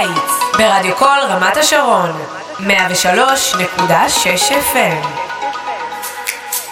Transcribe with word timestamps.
קיץ 0.00 0.58
ברדיו 0.58 0.96
קול 0.96 1.18
רמת 1.28 1.56
השרון 1.56 2.10
103.6 2.58 2.64
FM 4.72 5.06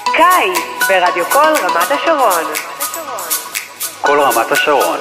קיץ 0.05 0.89
ברדיו 0.89 1.25
קול 1.33 1.55
רמת 1.63 1.91
השרון 1.91 2.45
קול 4.01 4.21
רמת 4.21 4.53
השרון 4.53 4.99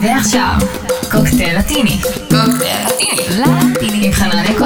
ועכשיו, 0.00 0.68
קוקטייל 1.10 1.58
לטיני. 1.58 2.00
קוקטייל 2.02 2.86
לטיני. 2.86 3.28
לטיני. 3.28 4.06
עם 4.06 4.12
חנניה 4.12 4.58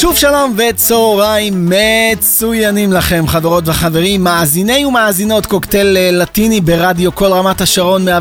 שוב 0.00 0.16
שלום 0.16 0.56
וצהריים 0.56 1.70
מצוינים 1.70 2.92
לכם 2.92 3.24
חברות 3.26 3.68
וחברים, 3.68 4.24
מאזיני 4.24 4.84
ומאזינות 4.84 5.46
קוקטייל 5.46 5.96
אה, 5.96 6.10
לטיני 6.12 6.60
ברדיו 6.60 7.14
כל 7.14 7.26
רמת 7.26 7.60
השרון 7.60 8.08
103.6 8.08 8.12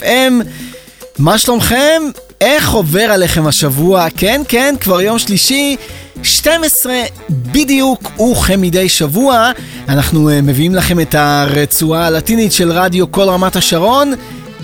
FM 0.00 0.32
מה 1.18 1.38
שלומכם? 1.38 2.02
איך 2.40 2.70
עובר 2.70 3.00
עליכם 3.00 3.46
השבוע? 3.46 4.06
כן, 4.16 4.42
כן, 4.48 4.74
כבר 4.80 5.00
יום 5.00 5.18
שלישי, 5.18 5.76
12 6.22 6.94
בדיוק, 7.30 8.20
וכמדי 8.20 8.88
שבוע 8.88 9.50
אנחנו 9.88 10.30
אה, 10.30 10.42
מביאים 10.42 10.74
לכם 10.74 11.00
את 11.00 11.14
הרצועה 11.14 12.06
הלטינית 12.06 12.52
של 12.52 12.72
רדיו 12.72 13.12
כל 13.12 13.28
רמת 13.28 13.56
השרון 13.56 14.14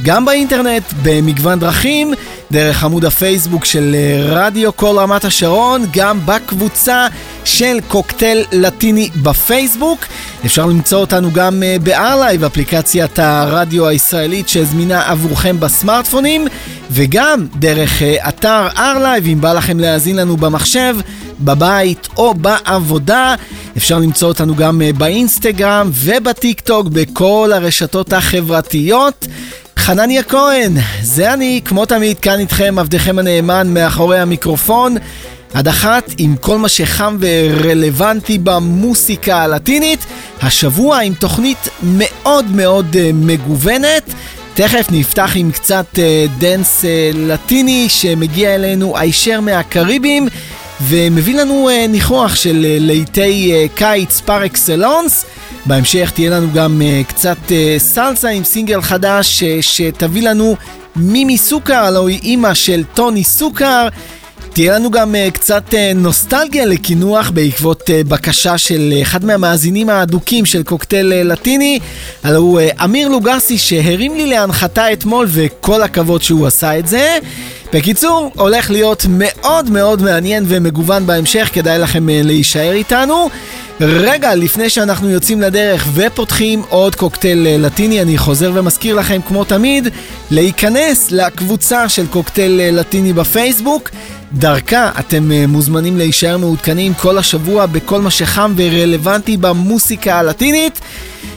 גם 0.03 0.25
באינטרנט, 0.25 0.83
במגוון 1.03 1.59
דרכים, 1.59 2.15
דרך 2.51 2.85
עמוד 2.85 3.05
הפייסבוק 3.05 3.65
של 3.65 3.95
אה, 3.95 4.23
רדיו 4.27 4.77
כל 4.77 4.99
רמת 4.99 5.25
השרון, 5.25 5.85
גם 5.93 6.27
בקבוצה 6.27 7.07
של 7.45 7.79
קוקטייל 7.89 8.45
לטיני 8.53 9.09
בפייסבוק. 9.23 9.99
אפשר 10.47 10.67
למצוא 10.67 10.99
אותנו 10.99 11.33
גם 11.33 11.63
אה, 11.63 11.77
ב-R-Live, 11.83 12.47
אפליקציית 12.47 13.19
הרדיו 13.19 13.87
הישראלית 13.87 14.49
שזמינה 14.49 15.11
עבורכם 15.11 15.61
בסמארטפונים, 15.61 16.47
וגם 16.91 17.47
דרך 17.59 18.03
אה, 18.03 18.29
אתר 18.29 18.69
R-Live, 18.77 19.27
אם 19.27 19.41
בא 19.41 19.53
לכם 19.53 19.81
להאזין 19.81 20.17
לנו 20.17 20.37
במחשב, 20.37 20.97
בבית 21.41 22.09
או 22.17 22.35
בעבודה. 22.35 23.35
אפשר 23.77 23.99
למצוא 23.99 24.29
אותנו 24.29 24.55
גם 24.55 24.83
באינסטגרם 24.99 25.91
ובטיק 25.95 26.61
טוק, 26.61 26.87
בכל 26.89 27.51
הרשתות 27.55 28.13
החברתיות. 28.13 29.27
חנניה 29.77 30.23
כהן, 30.23 30.73
זה 31.03 31.33
אני, 31.33 31.61
כמו 31.65 31.87
תמיד, 31.87 32.19
כאן 32.19 32.39
איתכם, 32.39 32.79
עבדכם 32.79 33.19
הנאמן, 33.19 33.75
מאחורי 33.75 34.19
המיקרופון. 34.19 34.97
עד 35.55 35.69
אחת 35.69 36.11
עם 36.19 36.37
כל 36.37 36.59
מה 36.59 36.69
שחם 36.69 37.17
ורלוונטי 37.21 38.39
במוסיקה 38.39 39.37
הלטינית. 39.43 39.99
השבוע 40.43 40.99
עם 40.99 41.15
תוכנית 41.15 41.69
מאוד 41.83 42.51
מאוד 42.51 42.87
uh, 42.93 42.97
מגוונת. 43.15 44.03
תכף 44.55 44.87
נפתח 44.91 45.33
עם 45.35 45.51
קצת 45.51 45.87
uh, 45.95 45.99
dance 46.39 46.85
uh, 46.85 47.17
לטיני 47.17 47.89
שמגיע 47.89 48.55
אלינו 48.55 48.99
הישר 48.99 49.41
מהקריבים 49.41 50.29
ומביא 50.81 51.41
לנו 51.41 51.69
ניחוח 51.89 52.35
של 52.35 52.67
להיטי 52.81 53.69
קיץ 53.75 54.21
par 54.21 54.47
excellence. 54.47 55.25
בהמשך 55.67 56.11
תהיה 56.15 56.31
לנו 56.31 56.47
גם 56.55 56.83
uh, 56.83 57.09
קצת 57.09 57.37
uh, 57.49 57.53
סלסה 57.79 58.29
עם 58.29 58.45
סינגל 58.45 58.81
חדש 58.81 59.43
uh, 59.43 59.63
שתביא 59.63 60.23
לנו 60.23 60.57
מימי 60.97 61.39
סוכר, 61.39 61.75
הלוא 61.75 62.09
היא 62.09 62.21
אימא 62.23 62.55
של 62.55 62.85
טוני 62.95 63.25
סוכר. 63.25 63.89
תהיה 64.53 64.75
לנו 64.75 64.91
גם 64.91 65.15
uh, 65.15 65.31
קצת 65.31 65.63
uh, 65.71 65.75
נוסטלגיה 65.95 66.67
לקינוח 66.67 67.31
בעקבות 67.31 67.83
uh, 67.83 68.09
בקשה 68.09 68.59
של 68.59 68.93
uh, 68.99 69.03
אחד 69.03 69.25
מהמאזינים 69.25 69.91
האדוקים 69.91 70.47
של 70.47 70.63
קוקטייל 70.63 71.13
uh, 71.13 71.15
לטיני, 71.25 71.79
הלוא 72.25 72.39
הוא 72.39 72.61
uh, 72.61 72.85
אמיר 72.85 73.09
לוגסי 73.09 73.59
שהרים 73.59 74.15
לי 74.15 74.27
להנחתה 74.27 74.93
אתמול 74.93 75.27
וכל 75.31 75.83
הכבוד 75.83 76.23
שהוא 76.23 76.47
עשה 76.47 76.79
את 76.79 76.89
זה. 76.89 77.19
בקיצור, 77.73 78.33
הולך 78.37 78.71
להיות 78.71 79.07
מאוד 79.09 79.71
מאוד 79.71 80.03
מעניין 80.03 80.45
ומגוון 80.49 81.07
בהמשך, 81.07 81.51
כדאי 81.53 81.79
לכם 81.79 82.09
uh, 82.09 82.27
להישאר 82.27 82.73
איתנו. 82.73 83.29
רגע, 83.81 84.35
לפני 84.35 84.71
שאנחנו 84.71 85.11
יוצאים 85.11 85.41
לדרך 85.41 85.87
ופותחים 85.95 86.63
עוד 86.69 86.95
קוקטייל 86.95 87.47
אה, 87.47 87.57
לטיני, 87.59 88.03
אני 88.03 88.19
חוזר 88.19 88.51
ומזכיר 88.55 88.95
לכם, 88.95 89.21
כמו 89.29 89.45
תמיד, 89.45 89.89
להיכנס 90.31 91.11
לקבוצה 91.11 91.89
של 91.89 92.07
קוקטייל 92.07 92.61
אה, 92.61 92.71
לטיני 92.71 93.13
בפייסבוק. 93.13 93.91
דרכה 94.33 94.91
אתם 94.99 95.33
אה, 95.33 95.47
מוזמנים 95.47 95.99
להישאר 95.99 96.39
מעודכנים 96.39 96.95
כל 96.95 97.19
השבוע 97.19 97.67
בכל 97.67 98.01
מה 98.01 98.11
שחם 98.11 98.55
ורלוונטי 98.57 99.37
במוסיקה 99.37 100.19
הלטינית. 100.19 100.81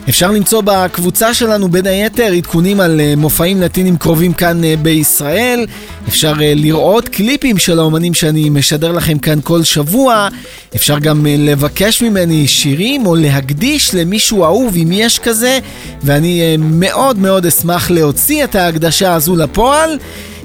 אפשר 0.09 0.31
למצוא 0.31 0.61
בקבוצה 0.65 1.33
שלנו 1.33 1.67
בין 1.67 1.87
היתר 1.87 2.31
עדכונים 2.37 2.79
על 2.79 2.99
uh, 2.99 3.19
מופעים 3.19 3.61
לטינים 3.61 3.97
קרובים 3.97 4.33
כאן 4.33 4.61
uh, 4.63 4.65
בישראל. 4.81 5.65
אפשר 6.07 6.33
uh, 6.33 6.37
לראות 6.41 7.09
קליפים 7.09 7.57
של 7.57 7.79
האומנים 7.79 8.13
שאני 8.13 8.49
משדר 8.49 8.91
לכם 8.91 9.17
כאן 9.17 9.39
כל 9.43 9.63
שבוע. 9.63 10.27
אפשר 10.75 10.99
גם 10.99 11.25
לבקש 11.29 12.01
ממני 12.01 12.47
שירים 12.47 13.05
או 13.05 13.15
להקדיש 13.15 13.95
למישהו 13.95 14.43
אהוב 14.43 14.75
אם 14.75 14.91
יש 14.91 15.19
כזה, 15.19 15.59
ואני 16.03 16.57
מאוד 16.59 17.17
מאוד 17.17 17.45
אשמח 17.45 17.91
להוציא 17.91 18.43
את 18.43 18.55
ההקדשה 18.55 19.13
הזו 19.13 19.35
לפועל. 19.35 19.97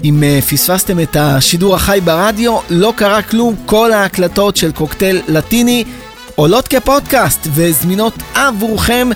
אם 0.03 0.23
פספסתם 0.49 0.99
את 0.99 1.15
השידור 1.19 1.75
החי 1.75 1.99
ברדיו, 2.03 2.57
לא 2.69 2.93
קרה 2.95 3.21
כלום, 3.21 3.55
כל 3.65 3.91
ההקלטות 3.91 4.57
של 4.57 4.71
קוקטייל 4.71 5.21
לטיני 5.27 5.83
עולות 6.35 6.67
כפודקאסט 6.67 7.47
וזמינות 7.53 8.13
עבורכם. 8.35 9.09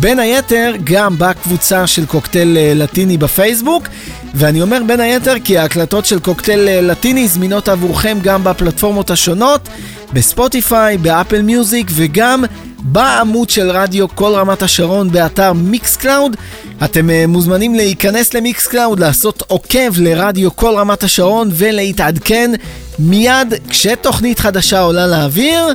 בין 0.00 0.18
היתר 0.18 0.72
גם 0.84 1.14
בקבוצה 1.18 1.86
של 1.86 2.06
קוקטייל 2.06 2.56
אה, 2.56 2.72
לטיני 2.74 3.16
בפייסבוק 3.16 3.88
ואני 4.34 4.62
אומר 4.62 4.80
בין 4.86 5.00
היתר 5.00 5.34
כי 5.44 5.58
ההקלטות 5.58 6.06
של 6.06 6.18
קוקטייל 6.18 6.68
אה, 6.68 6.80
לטיני 6.80 7.28
זמינות 7.28 7.68
עבורכם 7.68 8.18
גם 8.22 8.44
בפלטפורמות 8.44 9.10
השונות 9.10 9.68
בספוטיפיי, 10.12 10.98
באפל 10.98 11.42
מיוזיק 11.42 11.86
וגם 11.90 12.44
בעמוד 12.78 13.50
של 13.50 13.70
רדיו 13.70 14.08
קול 14.08 14.32
רמת 14.34 14.62
השרון 14.62 15.12
באתר 15.12 15.52
מיקס 15.52 15.96
קלאוד 15.96 16.36
אתם 16.84 17.08
uh, 17.08 17.26
מוזמנים 17.26 17.74
להיכנס 17.74 18.34
למיקס 18.34 18.66
קלאוד, 18.66 19.00
לעשות 19.00 19.42
עוקב 19.46 19.98
לרדיו 19.98 20.56
קול 20.56 20.74
רמת 20.76 21.02
השרון 21.02 21.48
ולהתעדכן 21.52 22.50
מיד 22.98 23.54
כשתוכנית 23.68 24.38
חדשה 24.38 24.80
עולה 24.80 25.06
לאוויר 25.06 25.66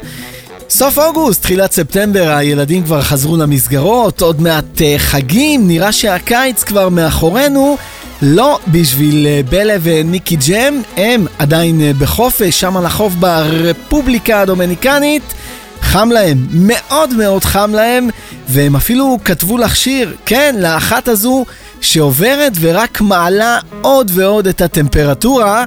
סוף 0.75 0.97
אוגוסט, 0.97 1.41
תחילת 1.41 1.71
ספטמבר, 1.71 2.29
הילדים 2.29 2.83
כבר 2.83 3.01
חזרו 3.01 3.37
למסגרות, 3.37 4.21
עוד 4.21 4.41
מעט 4.41 4.65
uh, 4.77 4.81
חגים, 4.97 5.67
נראה 5.67 5.91
שהקיץ 5.91 6.63
כבר 6.63 6.89
מאחורינו. 6.89 7.77
לא 8.21 8.59
בשביל 8.67 9.27
uh, 9.27 9.49
בלה 9.51 9.75
וניקי 9.81 10.35
ג'ם, 10.47 10.81
הם 10.97 11.25
עדיין 11.39 11.79
uh, 11.79 12.01
בחופש, 12.01 12.59
שם 12.59 12.77
על 12.77 12.85
החוף 12.85 13.13
ברפובליקה 13.13 14.41
הדומיניקנית. 14.41 15.33
חם 15.81 16.09
להם, 16.11 16.47
מאוד 16.51 17.13
מאוד 17.13 17.43
חם 17.43 17.71
להם, 17.75 18.09
והם 18.49 18.75
אפילו 18.75 19.17
כתבו 19.25 19.57
לך 19.57 19.75
שיר, 19.75 20.15
כן, 20.25 20.55
לאחת 20.59 21.07
הזו 21.07 21.45
שעוברת 21.81 22.53
ורק 22.59 23.01
מעלה 23.01 23.59
עוד 23.81 24.11
ועוד 24.13 24.47
את 24.47 24.61
הטמפרטורה. 24.61 25.65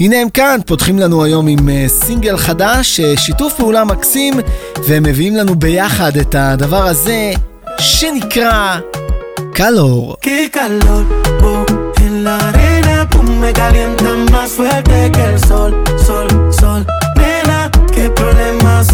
הנה 0.00 0.16
הם 0.16 0.28
כאן, 0.28 0.60
פותחים 0.66 0.98
לנו 0.98 1.24
היום 1.24 1.46
עם 1.46 1.58
uh, 1.58 1.88
סינגל 1.88 2.36
חדש, 2.36 3.00
uh, 3.00 3.20
שיתוף 3.20 3.54
פעולה 3.54 3.84
מקסים, 3.84 4.34
והם 4.88 5.02
מביאים 5.02 5.36
לנו 5.36 5.54
ביחד 5.54 6.16
את 6.16 6.34
הדבר 6.38 6.86
הזה 6.86 7.32
שנקרא 7.78 8.78
קלור. 9.52 10.16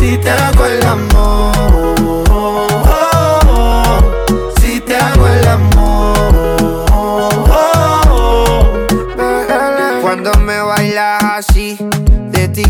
Si 0.03 0.19
te 0.19 0.31
hago 0.31 0.65
el 0.67 0.83
amor 0.95 1.82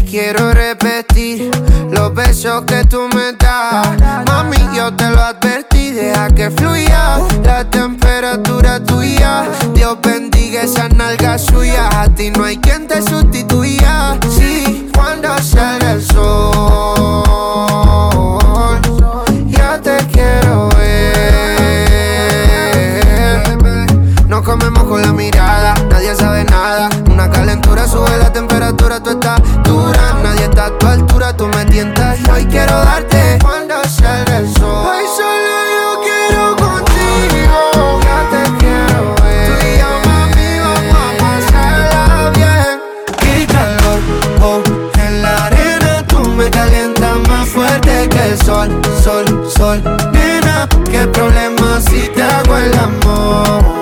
quiero 0.02 0.52
repetir 0.52 1.50
los 1.90 2.14
besos 2.14 2.64
que 2.64 2.84
tú 2.84 3.08
me 3.14 3.32
das. 3.38 3.88
Mami, 4.26 4.56
yo 4.74 4.94
te 4.94 5.08
lo 5.10 5.20
advertí, 5.20 5.90
deja 5.90 6.28
que 6.30 6.50
fluya 6.50 7.18
la 7.44 7.64
temperatura 7.68 8.82
tuya. 8.82 9.44
Dios 9.74 9.98
bendiga 10.02 10.62
esa 10.62 10.88
nalga 10.88 11.38
suya. 11.38 11.88
A 12.00 12.08
ti 12.08 12.30
no 12.30 12.44
hay 12.44 12.56
quien 12.58 12.86
te 12.86 13.02
sustituya. 13.02 14.18
Sí, 14.30 14.90
cuando 14.94 15.36
sale 15.38 15.92
el 15.92 16.02
sol, 16.02 17.22
ya 19.48 19.80
te 19.80 19.96
quiero 20.12 20.68
ver. 20.70 21.12
No 24.28 24.42
comemos 24.42 24.84
con 24.84 25.02
la 25.02 25.12
mirada, 25.12 25.74
nadie 25.90 26.14
sabe 26.14 26.44
nada. 26.44 26.88
Una 27.10 27.30
calentura 27.30 27.86
sube 27.86 28.16
la 28.18 28.32
temperatura, 28.32 29.00
tú 29.00 29.10
amor 53.42 53.81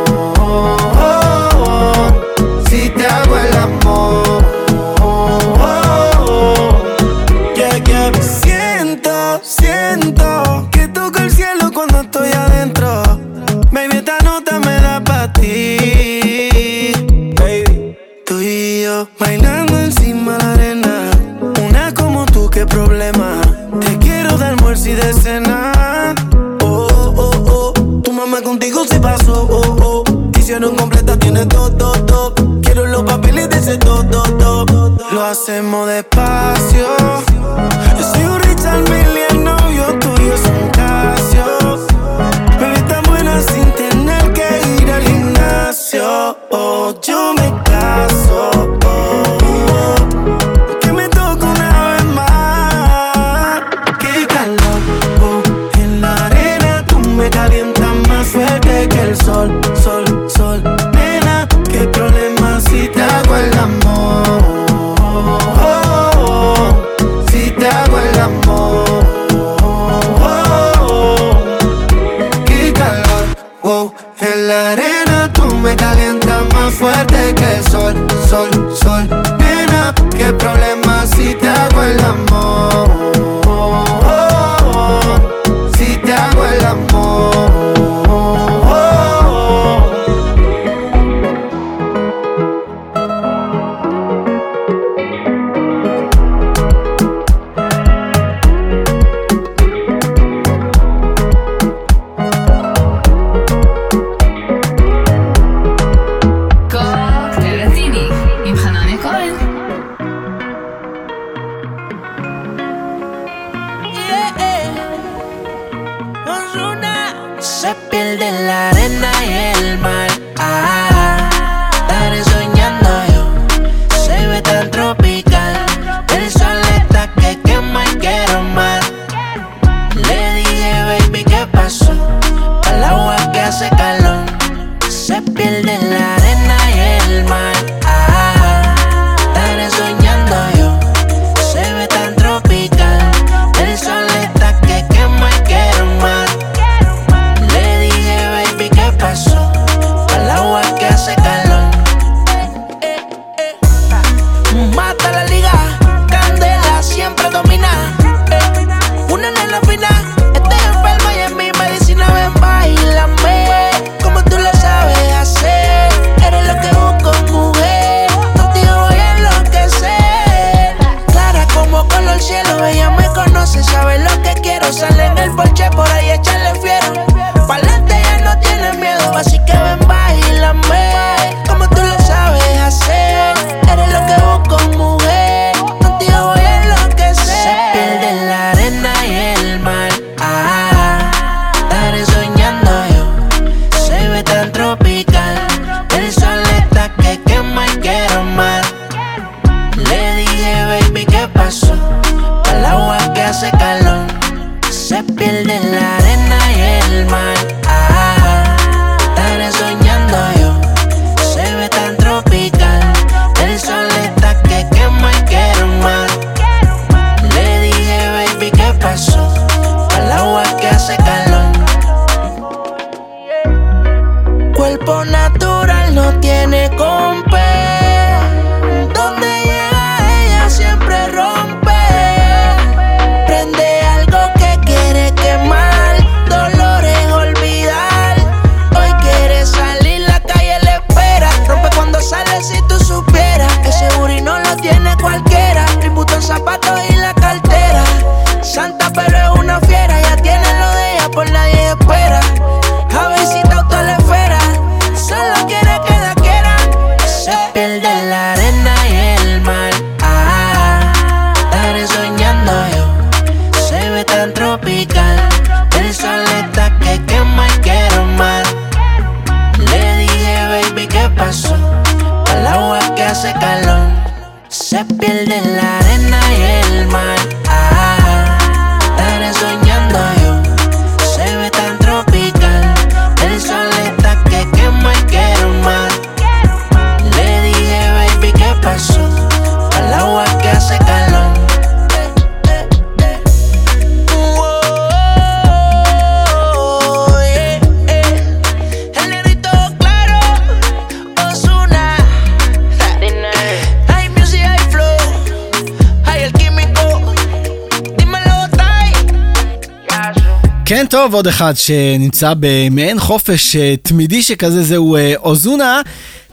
טוב, 311.10 311.16
עוד 311.16 311.26
אחד 311.26 311.56
שנמצא 311.56 312.32
במעין 312.40 313.00
חופש 313.00 313.56
אה, 313.56 313.74
תמידי 313.82 314.22
שכזה, 314.22 314.62
זהו 314.62 314.96
אה, 314.96 315.14
אוזונה. 315.16 315.80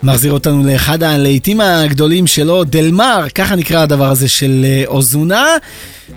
מחזיר 0.03 0.31
אותנו 0.31 0.63
לאחד 0.63 1.03
הלהיטים 1.03 1.61
הגדולים 1.61 2.27
שלו, 2.27 2.63
דלמר, 2.63 3.25
ככה 3.35 3.55
נקרא 3.55 3.81
הדבר 3.81 4.09
הזה 4.09 4.27
של 4.27 4.65
אה, 4.65 4.83
אוזונה. 4.87 5.45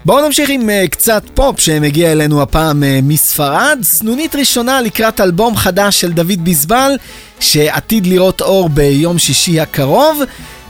בואו 0.04 0.26
נמשיך 0.26 0.50
עם 0.50 0.70
קצת 0.90 1.22
פופ 1.34 1.60
שמגיע 1.60 2.12
אלינו 2.12 2.42
הפעם 2.42 2.82
מספרד. 3.02 3.78
סנונית 3.82 4.34
ראשונה 4.34 4.80
לקראת 4.80 5.20
אלבום 5.20 5.56
חדש 5.56 6.00
של 6.00 6.12
דוד 6.12 6.44
ביזבל, 6.44 6.92
שעתיד 7.40 8.06
לראות 8.06 8.40
אור 8.40 8.68
ביום 8.68 9.18
שישי 9.18 9.60
הקרוב. 9.60 10.22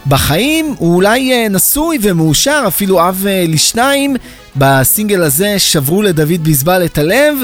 בחיים 0.06 0.75
הוא 0.78 0.94
אולי 0.94 1.49
נשוי 1.49 1.99
ומאושר, 2.02 2.64
אפילו 2.66 3.09
אב 3.09 3.26
לשניים. 3.49 4.16
בסינגל 4.56 5.23
הזה 5.23 5.59
שברו 5.59 6.02
לדוד 6.02 6.44
ביזבל 6.44 6.85
את 6.85 6.99
הלב. 6.99 7.37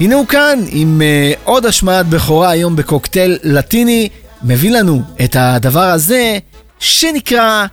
הנה 0.00 0.14
הוא 0.14 0.26
כאן 0.26 0.64
עם 0.68 1.00
uh, 1.00 1.38
עוד 1.44 1.66
השמעת 1.66 2.06
בכורה 2.06 2.50
היום 2.50 2.76
בקוקטייל 2.76 3.38
לטיני, 3.42 4.08
מביא 4.42 4.70
לנו 4.70 5.02
את 5.24 5.36
הדבר 5.38 5.80
הזה 5.80 6.38
שנקרא 6.78 7.66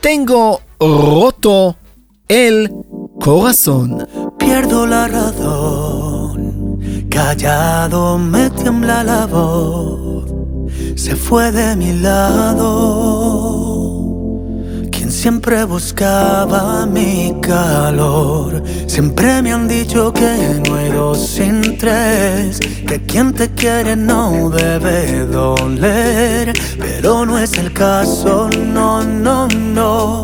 טנגו 0.00 0.58
רוטו 0.80 1.72
אל 2.30 2.66
קורסון. 3.20 3.98
Se 11.04 11.14
fue 11.26 11.46
de 11.52 11.76
mi 11.80 11.90
lado. 12.04 13.67
Siempre 15.18 15.64
buscaba 15.64 16.86
mi 16.86 17.34
calor. 17.42 18.62
Siempre 18.86 19.42
me 19.42 19.52
han 19.52 19.66
dicho 19.66 20.12
que 20.12 20.62
no 20.64 20.76
hay 20.76 20.90
dos 20.90 21.26
sin 21.26 21.76
tres, 21.76 22.60
que 22.86 23.02
quien 23.04 23.32
te 23.32 23.50
quiere 23.50 23.96
no 23.96 24.48
debe 24.48 25.26
doler. 25.26 26.52
Pero 26.78 27.26
no 27.26 27.36
es 27.36 27.58
el 27.58 27.72
caso, 27.72 28.48
no, 28.48 29.02
no, 29.02 29.48
no. 29.48 30.22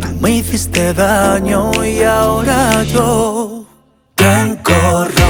Tú 0.00 0.08
me 0.20 0.36
hiciste 0.36 0.94
daño 0.94 1.72
y 1.84 2.02
ahora 2.04 2.84
yo 2.84 3.64
tengo 4.14 5.04
roto 5.06 5.25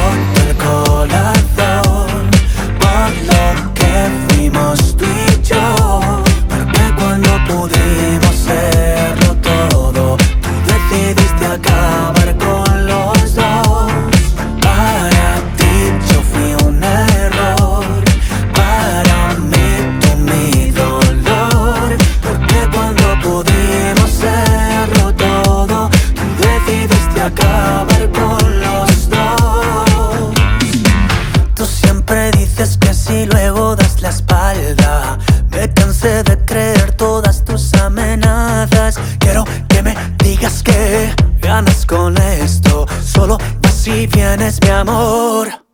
es 44.46 44.60
mi 44.62 44.70
amor. 44.70 45.65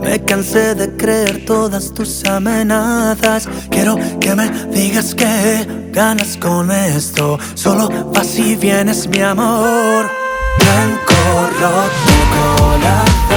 Me 0.00 0.24
cansé 0.24 0.74
de 0.74 0.96
creer 0.96 1.44
todas 1.44 1.92
tus 1.92 2.24
amenazas. 2.24 3.48
Quiero 3.70 3.96
que 4.20 4.34
me 4.34 4.50
digas 4.72 5.14
que 5.14 5.90
ganas 5.92 6.36
con 6.36 6.70
esto, 6.70 7.38
solo 7.54 7.88
vas 8.12 8.38
y 8.38 8.56
vienes 8.56 9.06
mi 9.08 9.20
amor. 9.20 10.10
Blanco 10.58 11.14
roto 11.60 12.18
corazón 12.34 13.27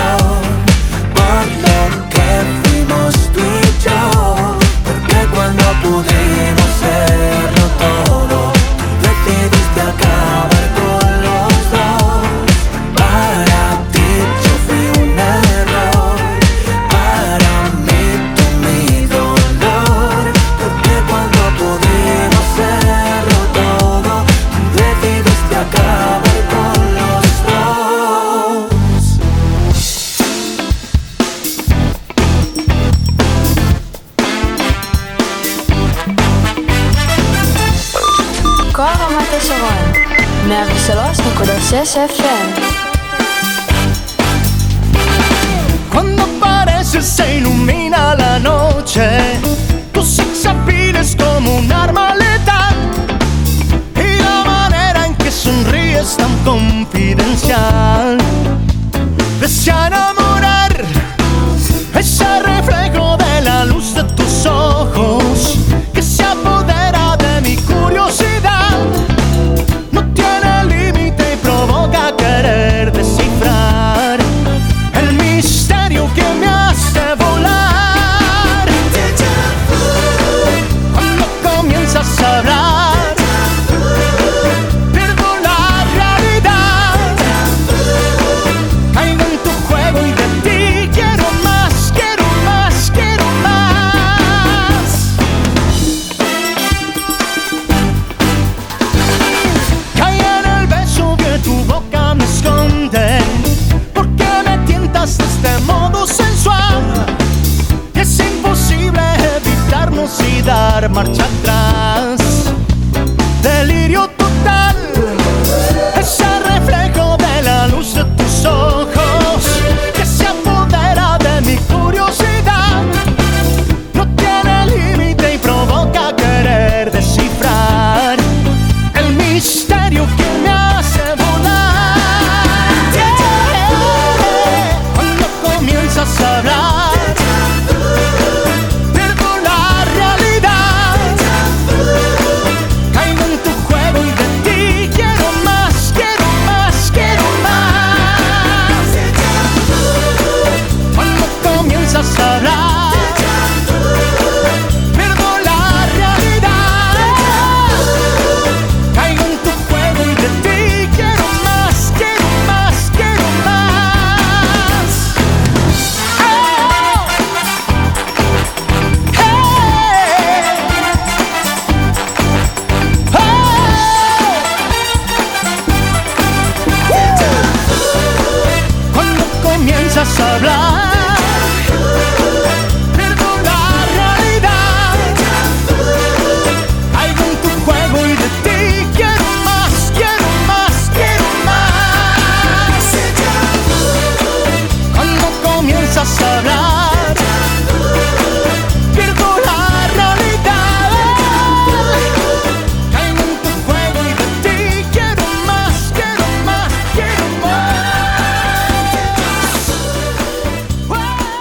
Joseph. 41.94 42.31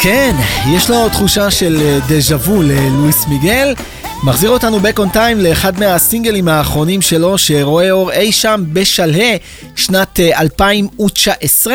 כן, 0.02 0.36
יש 0.72 0.90
לו 0.90 1.08
תחושה 1.08 1.50
של 1.50 1.76
אה, 1.82 1.98
דז'ה 2.08 2.36
וו 2.36 2.62
ללואיס 2.62 3.26
מיגל. 3.26 3.74
מחזיר 4.22 4.50
אותנו 4.50 4.78
back 4.78 4.98
on 4.98 5.14
time 5.14 5.36
לאחד 5.36 5.80
מהסינגלים 5.80 6.48
האחרונים 6.48 7.02
שלו 7.02 7.38
שרואה 7.38 7.90
אור 7.90 8.12
אי 8.12 8.32
שם 8.32 8.64
בשלהי 8.72 9.38
שנת 9.76 10.20
אה, 10.20 10.40
2019. 10.40 11.74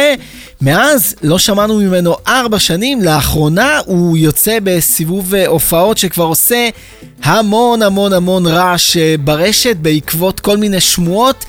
מאז 0.61 1.15
לא 1.21 1.39
שמענו 1.39 1.77
ממנו 1.79 2.15
ארבע 2.27 2.59
שנים, 2.59 3.01
לאחרונה 3.01 3.79
הוא 3.85 4.17
יוצא 4.17 4.57
בסיבוב 4.63 5.35
אה, 5.35 5.47
הופעות 5.47 5.97
שכבר 5.97 6.23
עושה 6.23 6.69
המון 7.23 7.81
המון 7.81 8.13
המון 8.13 8.47
רעש 8.47 8.97
אה, 8.97 9.15
ברשת 9.19 9.75
בעקבות 9.75 10.39
כל 10.39 10.57
מיני 10.57 10.81
שמועות. 10.81 11.45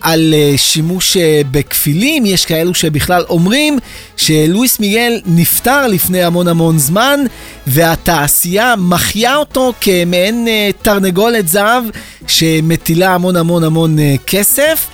על 0.00 0.34
uh, 0.34 0.58
שימוש 0.58 1.16
uh, 1.16 1.20
בכפילים, 1.50 2.26
יש 2.26 2.46
כאלו 2.46 2.74
שבכלל 2.74 3.24
אומרים 3.28 3.78
שלואיס 4.16 4.80
מיגל 4.80 5.20
נפטר 5.26 5.86
לפני 5.86 6.22
המון 6.22 6.48
המון 6.48 6.78
זמן 6.78 7.20
והתעשייה 7.66 8.74
מחיה 8.78 9.36
אותו 9.36 9.72
כמעין 9.80 10.46
uh, 10.46 10.82
תרנגולת 10.82 11.48
זהב 11.48 11.84
שמטילה 12.26 13.14
המון 13.14 13.36
המון 13.36 13.64
המון 13.64 13.96
כסף. 14.26 14.86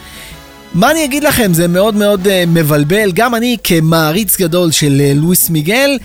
מה 0.74 0.90
אני 0.90 1.04
אגיד 1.04 1.24
לכם, 1.24 1.54
זה 1.54 1.68
מאוד 1.68 1.94
מאוד 1.94 2.28
מבלבל, 2.46 3.12
גם 3.12 3.34
אני 3.34 3.56
כמעריץ 3.64 4.40
גדול 4.40 4.72
של 4.72 5.02
לואיס 5.14 5.50
מיגל 5.50 5.98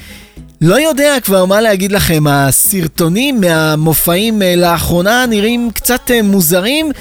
לא 0.62 0.80
יודע 0.80 1.16
כבר 1.24 1.46
מה 1.46 1.62
להגיד 1.62 1.92
לכם, 1.92 2.24
הסרטונים 2.28 3.42
מהמופעים 3.42 4.42
אה, 4.42 4.56
לאחרונה 4.56 5.26
נראים 5.26 5.72
קצת 5.74 6.12
אה, 6.12 6.22
מוזרים. 6.22 6.92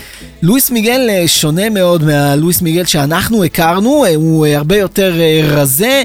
לואיס 0.42 0.70
מיגל 0.70 1.06
אה, 1.10 1.28
שונה 1.28 1.70
מאוד 1.70 2.04
מהלואיס 2.04 2.62
מיגל 2.62 2.84
שאנחנו 2.84 3.44
הכרנו, 3.44 4.04
הוא 4.14 4.46
הרבה 4.46 4.76
יותר 4.76 5.14
רזה 5.44 6.02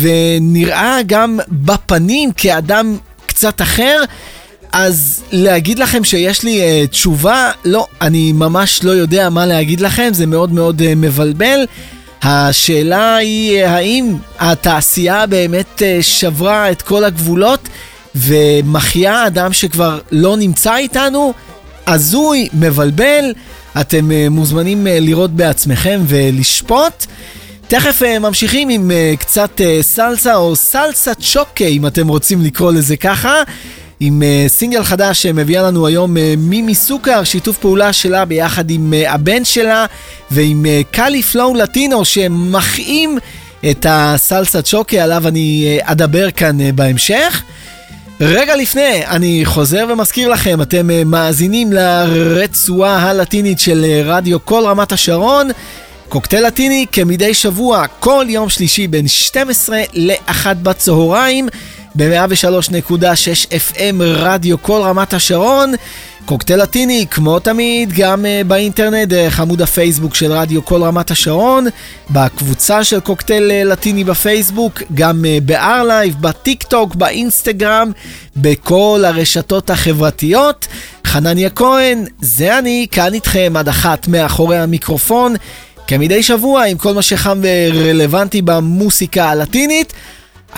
ונראה 0.00 0.98
גם 1.06 1.38
בפנים 1.48 2.32
כאדם 2.32 2.96
קצת 3.26 3.62
אחר. 3.62 4.02
אז 4.72 5.22
להגיד 5.32 5.78
לכם 5.78 6.04
שיש 6.04 6.42
לי 6.42 6.60
uh, 6.60 6.86
תשובה? 6.86 7.50
לא, 7.64 7.86
אני 8.00 8.32
ממש 8.32 8.84
לא 8.84 8.90
יודע 8.90 9.30
מה 9.30 9.46
להגיד 9.46 9.80
לכם, 9.80 10.08
זה 10.12 10.26
מאוד 10.26 10.52
מאוד 10.52 10.80
uh, 10.80 10.84
מבלבל. 10.96 11.64
השאלה 12.28 13.16
היא 13.16 13.64
uh, 13.64 13.68
האם 13.68 14.14
התעשייה 14.38 15.26
באמת 15.26 15.82
uh, 15.82 16.02
שברה 16.02 16.70
את 16.70 16.82
כל 16.82 17.04
הגבולות 17.04 17.68
ומחיה 18.14 19.26
אדם 19.26 19.52
שכבר 19.52 19.98
לא 20.12 20.36
נמצא 20.36 20.76
איתנו? 20.76 21.32
הזוי, 21.86 22.48
מבלבל, 22.52 23.32
אתם 23.80 24.10
uh, 24.10 24.30
מוזמנים 24.30 24.86
לראות 24.90 25.30
בעצמכם 25.30 26.00
ולשפוט. 26.06 27.06
תכף 27.68 28.02
ממשיכים 28.20 28.68
עם 28.68 28.90
קצת 29.18 29.60
סלסה 29.80 30.36
או 30.36 30.56
סלסה 30.56 31.12
צ'וקה 31.14 31.64
אם 31.64 31.86
אתם 31.86 32.08
רוצים 32.08 32.42
לקרוא 32.42 32.72
לזה 32.72 32.96
ככה. 32.96 33.42
עם 34.00 34.22
uh, 34.22 34.48
סינגל 34.48 34.82
חדש 34.84 35.22
שמביאה 35.22 35.62
לנו 35.62 35.86
היום 35.86 36.16
uh, 36.16 36.20
מימי 36.38 36.74
סוכר, 36.74 37.24
שיתוף 37.24 37.58
פעולה 37.58 37.92
שלה 37.92 38.24
ביחד 38.24 38.70
עם 38.70 38.92
uh, 38.92 39.10
הבן 39.10 39.44
שלה 39.44 39.86
ועם 40.30 40.66
קאלי 40.90 41.22
פלואו 41.22 41.54
לטינו 41.54 42.04
שמחאים 42.04 43.18
את 43.70 43.86
הסלסה 43.88 44.62
צ'וקה 44.62 45.04
עליו 45.04 45.28
אני 45.28 45.78
אדבר 45.82 46.30
כאן 46.30 46.58
בהמשך. 46.74 47.42
רגע 48.20 48.56
לפני, 48.56 49.06
אני 49.06 49.42
חוזר 49.44 49.86
ומזכיר 49.88 50.28
לכם, 50.28 50.62
אתם 50.62 51.10
מאזינים 51.10 51.72
לרצועה 51.72 53.10
הלטינית 53.10 53.60
של 53.60 53.84
רדיו 54.04 54.44
כל 54.44 54.62
רמת 54.66 54.92
השרון. 54.92 55.50
קוקטייל 56.08 56.46
לטיני 56.46 56.86
כמדי 56.92 57.34
שבוע, 57.34 57.86
כל 58.00 58.26
יום 58.28 58.48
שלישי 58.48 58.86
בין 58.86 59.08
12 59.08 59.82
ל-1 59.94 60.46
בצהריים. 60.62 61.48
ב-103.6 61.96 63.50
FM 63.50 64.02
רדיו 64.02 64.62
כל 64.62 64.80
רמת 64.84 65.14
השרון. 65.14 65.74
קוקטייל 66.26 66.62
לטיני, 66.62 67.06
כמו 67.10 67.38
תמיד, 67.38 67.92
גם 67.92 68.24
uh, 68.24 68.46
באינטרנט, 68.46 69.08
דרך 69.08 69.40
עמוד 69.40 69.62
הפייסבוק 69.62 70.14
של 70.14 70.32
רדיו 70.32 70.64
כל 70.64 70.82
רמת 70.82 71.10
השרון, 71.10 71.66
בקבוצה 72.10 72.84
של 72.84 73.00
קוקטייל 73.00 73.50
uh, 73.50 73.68
לטיני 73.68 74.04
בפייסבוק, 74.04 74.82
גם 74.94 75.24
uh, 75.24 75.44
ב-R-Live, 75.44 76.16
בטיק 76.20 76.62
טוק, 76.62 76.94
באינסטגרם, 76.94 77.90
בכל 78.36 79.02
הרשתות 79.06 79.70
החברתיות. 79.70 80.66
חנניה 81.06 81.50
כהן, 81.50 82.04
זה 82.20 82.58
אני, 82.58 82.86
כאן 82.90 83.14
איתכם 83.14 83.52
עד 83.56 83.68
אחת 83.68 84.08
מאחורי 84.08 84.58
המיקרופון, 84.58 85.34
כמדי 85.86 86.22
שבוע 86.22 86.64
עם 86.64 86.78
כל 86.78 86.94
מה 86.94 87.02
שחם 87.02 87.42
ורלוונטי 87.42 88.42
במוסיקה 88.42 89.30
הלטינית. 89.30 89.92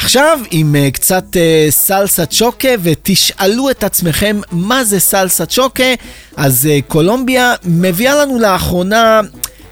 עכשיו 0.01 0.39
עם 0.51 0.75
uh, 0.75 0.91
קצת 0.91 1.25
uh, 1.33 1.71
סלסה 1.71 2.27
צ'וקה 2.27 2.69
ותשאלו 2.83 3.71
את 3.71 3.85
עצמכם 3.85 4.41
מה 4.51 4.85
זה 4.85 5.01
סלסה 5.01 5.47
צ'וקה 5.47 5.95
אז 6.37 6.69
uh, 6.71 6.91
קולומביה 6.91 7.55
מביאה 7.65 8.15
לנו 8.15 8.39
לאחרונה 8.39 9.21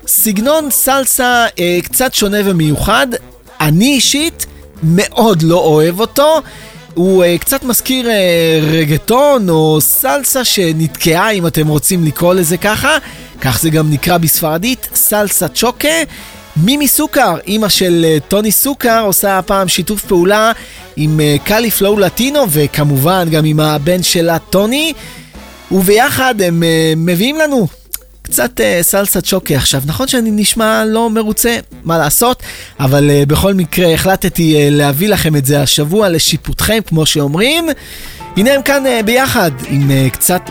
סגנון 0.06 0.70
סלסה 0.70 1.46
uh, 1.46 1.84
קצת 1.84 2.14
שונה 2.14 2.38
ומיוחד. 2.44 3.06
אני 3.60 3.94
אישית 3.94 4.46
מאוד 4.82 5.42
לא 5.42 5.58
אוהב 5.58 6.00
אותו. 6.00 6.42
הוא 6.94 7.24
uh, 7.24 7.40
קצת 7.40 7.64
מזכיר 7.64 8.06
uh, 8.06 8.10
רגטון 8.72 9.48
או 9.48 9.78
סלסה 9.80 10.44
שנתקעה 10.44 11.30
אם 11.30 11.46
אתם 11.46 11.68
רוצים 11.68 12.04
לקרוא 12.04 12.34
לזה 12.34 12.56
ככה. 12.56 12.98
כך 13.40 13.60
זה 13.60 13.70
גם 13.70 13.90
נקרא 13.90 14.18
בספרדית 14.18 14.88
סלסה 14.94 15.48
צ'וקה 15.48 15.88
מימי 16.56 16.88
סוכר, 16.88 17.36
אימא 17.46 17.68
של 17.68 18.06
טוני 18.28 18.52
סוכר, 18.52 19.02
עושה 19.06 19.38
הפעם 19.38 19.68
שיתוף 19.68 20.04
פעולה 20.04 20.52
עם 20.96 21.20
קאלי 21.44 21.70
פלואו 21.70 21.98
לטינו, 21.98 22.44
וכמובן 22.50 23.28
גם 23.30 23.44
עם 23.44 23.60
הבן 23.60 24.02
שלה 24.02 24.38
טוני, 24.38 24.92
וביחד 25.72 26.42
הם 26.42 26.62
מביאים 26.96 27.38
לנו 27.38 27.66
קצת 28.22 28.60
סלסה 28.82 29.20
צ'וקי 29.20 29.56
עכשיו. 29.56 29.82
נכון 29.86 30.08
שאני 30.08 30.30
נשמע 30.30 30.84
לא 30.84 31.10
מרוצה, 31.10 31.58
מה 31.84 31.98
לעשות, 31.98 32.42
אבל 32.80 33.10
בכל 33.28 33.54
מקרה 33.54 33.94
החלטתי 33.94 34.70
להביא 34.70 35.08
לכם 35.08 35.36
את 35.36 35.46
זה 35.46 35.62
השבוע 35.62 36.08
לשיפוטכם, 36.08 36.78
כמו 36.86 37.06
שאומרים. 37.06 37.68
הנה 38.36 38.52
הם 38.52 38.62
כאן 38.62 38.84
ביחד 39.04 39.50
עם 39.68 39.90
קצת 40.12 40.42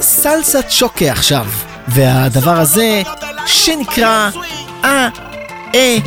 סלסה 0.00 0.62
צ'וקי 0.62 1.10
עכשיו. 1.10 1.46
והדבר 1.88 2.58
הזה, 2.58 3.02
שנקרא... 3.46 4.30
אה... 4.84 5.27
E 5.72 6.02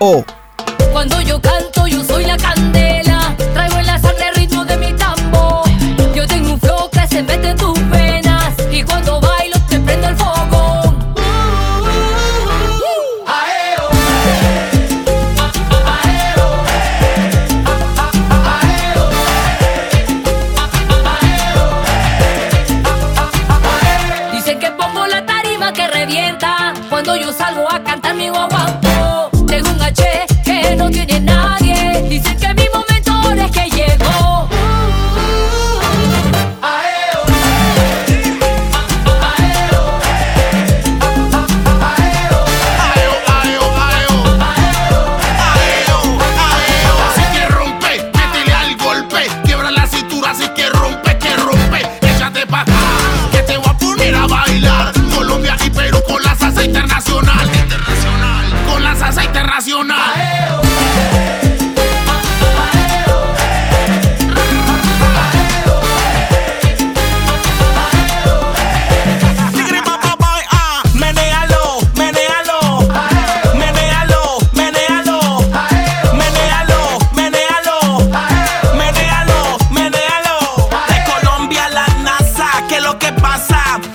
O. 0.00 0.24
Cuando 0.92 1.20
yo 1.20 1.40
canto 1.40 1.73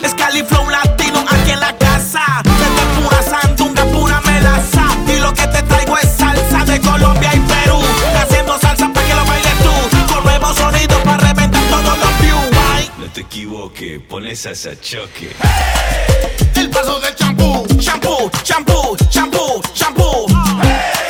Es 0.02 0.13
Cali 0.13 0.44
Flow 0.44 0.70
Latino 0.70 1.24
aquí 1.30 1.52
en 1.52 1.60
la 1.62 1.74
casa. 1.78 2.22
Desde 2.44 3.02
pura 3.02 3.24
sandunga, 3.24 3.86
pura 3.86 4.20
melaza. 4.22 4.86
Y 5.08 5.20
lo 5.20 5.34
que 5.34 5.48
te 5.48 5.62
traigo 5.63 5.98
es 5.98 6.10
salsa 6.18 6.65
de 6.65 6.82
Colombia 6.82 7.32
y 7.34 7.39
Perú. 7.39 7.80
Haciendo 8.22 8.60
salsa 8.60 8.92
para 8.94 9.08
que 9.08 9.13
lo 9.13 9.26
bailes 9.26 9.54
tú. 9.63 10.13
Con 10.13 10.24
nuevos 10.26 10.56
sonidos 10.58 11.02
para 11.04 11.18
reventar 11.18 11.63
todos 11.70 11.98
los 11.98 12.22
views. 12.22 12.92
No 12.98 13.06
te 13.13 13.22
equivoques, 13.22 14.02
pon 14.10 14.36
salsa 14.36 14.72
choque. 14.82 15.34
Hey, 15.42 16.52
el 16.56 16.70
paso 16.70 17.00
del 17.00 17.15
champú, 17.15 17.65
champú, 17.80 18.30
champú, 18.44 18.98
champú, 19.10 19.62
champú. 19.74 20.26
Hey. 20.62 21.09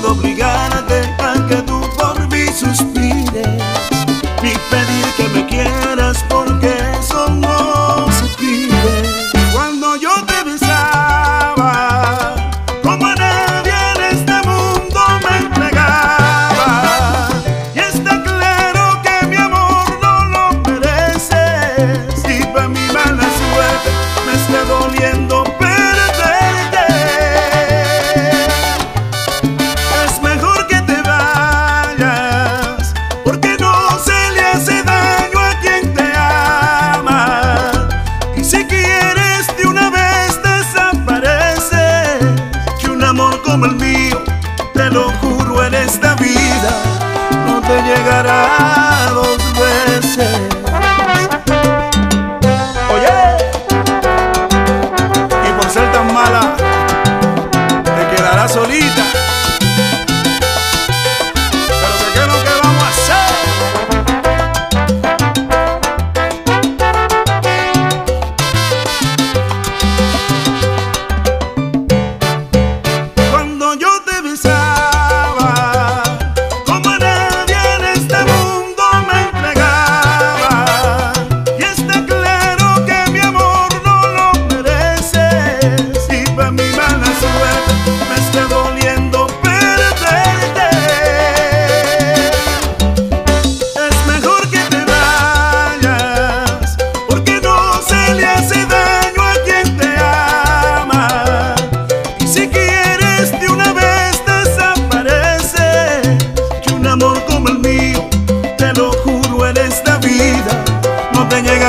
Puedo 0.00 0.12
obligarte 0.12 0.78
a 0.78 0.87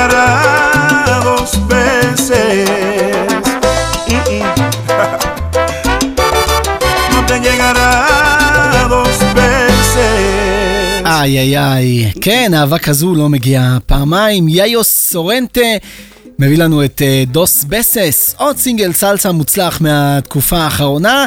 llegará 0.00 1.20
dos 1.24 1.50
veces. 1.68 2.68
Mm, 4.08 4.24
mm. 4.30 4.44
No 7.12 7.20
te 7.26 7.36
llegará 7.40 8.88
dos 8.88 9.18
veces. 9.34 11.04
איי 11.04 11.38
איי 11.38 11.58
איי, 11.58 12.12
כן, 12.20 12.54
אהבה 12.54 12.78
כזו 12.78 13.14
לא 13.14 13.28
מגיעה 13.28 13.78
פעמיים. 13.86 14.48
יאיוס 14.48 15.08
סורנטה 15.10 15.60
מביא 16.38 16.58
לנו 16.58 16.84
את 16.84 17.02
דוס 17.26 17.64
בסס, 17.64 18.34
עוד 18.38 18.56
סינגל 18.56 18.92
סלסה 18.92 19.32
מוצלח 19.32 19.80
מהתקופה 19.80 20.58
האחרונה. 20.58 21.24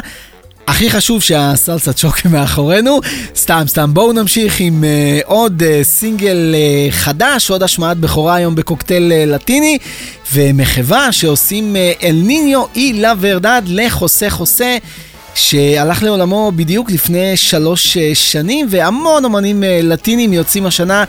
הכי 0.66 0.90
חשוב 0.90 1.22
שהסלסה 1.22 1.92
צ'וקה 1.92 2.28
מאחורינו. 2.28 3.00
סתם, 3.36 3.64
סתם, 3.66 3.94
בואו 3.94 4.12
נמשיך 4.12 4.60
עם 4.60 4.84
uh, 4.84 5.26
עוד 5.26 5.62
uh, 5.62 5.84
סינגל 5.84 6.54
uh, 6.54 6.92
חדש, 6.92 7.50
עוד 7.50 7.62
השמעת 7.62 7.96
בכורה 7.96 8.34
היום 8.34 8.54
בקוקטייל 8.54 9.12
uh, 9.12 9.30
לטיני, 9.30 9.78
ומחווה 10.32 11.12
שעושים 11.12 11.76
uh, 11.76 12.02
אל 12.04 12.20
ניניו 12.24 12.64
אי 12.76 12.92
לה 12.92 13.12
ורדד 13.20 13.62
לחוסה 13.66 14.30
חוסה. 14.30 14.76
שהלך 15.34 16.02
לעולמו 16.02 16.52
בדיוק 16.56 16.90
לפני 16.90 17.36
שלוש 17.36 17.96
אה, 17.96 18.10
שנים, 18.14 18.66
והמון 18.70 19.24
אמנים 19.24 19.64
אה, 19.64 19.80
לטינים 19.82 20.32
יוצאים 20.32 20.66
השנה 20.66 21.04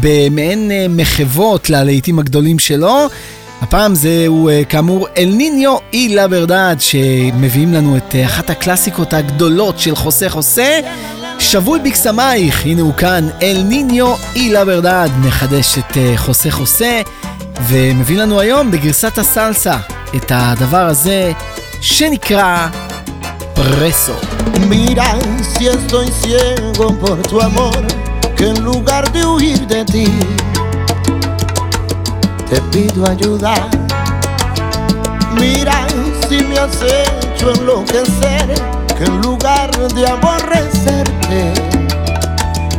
במעין 0.00 0.70
אה, 0.70 0.86
מחוות 0.88 1.70
ללהיטים 1.70 2.18
הגדולים 2.18 2.58
שלו. 2.58 3.08
הפעם 3.62 3.94
זהו 3.94 4.48
אה, 4.48 4.62
כאמור 4.68 5.08
אל 5.16 5.30
ניניו 5.36 5.76
אי 5.92 6.08
לה 6.08 6.28
ברדד, 6.28 6.76
שמביאים 6.78 7.74
לנו 7.74 7.96
את 7.96 8.14
אה, 8.14 8.26
אחת 8.26 8.50
הקלאסיקות 8.50 9.12
הגדולות 9.12 9.78
של 9.78 9.96
חוסה 9.96 10.28
חוסה. 10.28 10.80
שבוי 11.38 11.80
בקסמייך, 11.80 12.66
הנה 12.66 12.82
הוא 12.82 12.94
כאן, 12.94 13.28
אל 13.42 13.62
ניניו 13.64 14.14
אי 14.36 14.50
לה 14.50 14.64
ברדד, 14.64 15.08
מחדש 15.20 15.78
את 15.78 15.96
אה, 15.96 16.12
חוסה 16.16 16.50
חוסה, 16.50 17.00
ומביא 17.68 18.18
לנו 18.18 18.40
היום 18.40 18.70
בגרסת 18.70 19.18
הסלסה 19.18 19.76
את 20.16 20.32
הדבר 20.34 20.86
הזה 20.86 21.32
שנקרא 21.80 22.68
preso. 23.54 24.16
Mira 24.68 25.08
si 25.52 25.66
estoy 25.68 26.08
ciego 26.22 26.86
por 27.02 27.18
tu 27.28 27.40
amor, 27.40 27.82
que 28.36 28.46
en 28.48 28.58
lugar 28.64 29.04
de 29.12 29.24
huir 29.24 29.60
de 29.66 29.84
ti, 29.84 30.06
te 32.52 32.60
pido 32.60 33.08
ayuda. 33.08 33.54
Mira 35.40 35.86
si 36.28 36.44
me 36.44 36.58
has 36.58 36.76
hecho 36.82 37.50
enloquecer, 37.50 38.46
que 38.94 39.04
en 39.04 39.22
lugar 39.22 39.70
de 39.94 40.06
aborrecerte, 40.06 41.54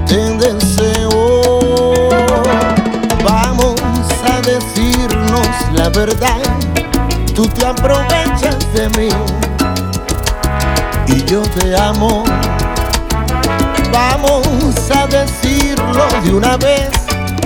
te 0.05 0.37
deseo. 0.37 1.91
Vamos 3.23 3.81
a 4.31 4.41
decirnos 4.41 5.47
la 5.73 5.89
verdad, 5.89 6.37
tú 7.33 7.47
te 7.47 7.65
aprovechas 7.65 8.59
de 8.75 8.89
mí 8.89 9.09
y 11.07 11.23
yo 11.25 11.41
te 11.41 11.75
amo. 11.75 12.23
Vamos 13.91 14.91
a 14.95 15.07
decirlo 15.07 16.05
de 16.23 16.31
una 16.31 16.57
vez, 16.57 16.91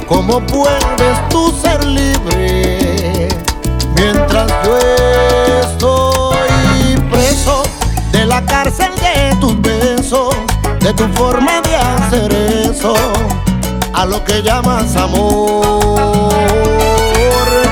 ¿cómo 0.07 0.39
puedes 0.47 1.29
tú 1.29 1.53
ser 1.61 1.83
libre? 1.85 3.27
Mientras 3.95 4.51
yo 4.63 4.77
estoy 5.61 6.97
preso 7.11 7.63
de 8.11 8.25
la 8.25 8.43
cárcel 8.45 8.91
de 8.95 9.35
tus 9.39 9.61
besos, 9.61 10.35
de 10.79 10.93
tu 10.93 11.07
forma 11.09 11.61
de 11.61 11.75
hacer 11.75 12.33
eso, 12.33 12.95
a 13.93 14.05
lo 14.05 14.23
que 14.23 14.41
llamas 14.41 14.95
amor. 14.95 16.33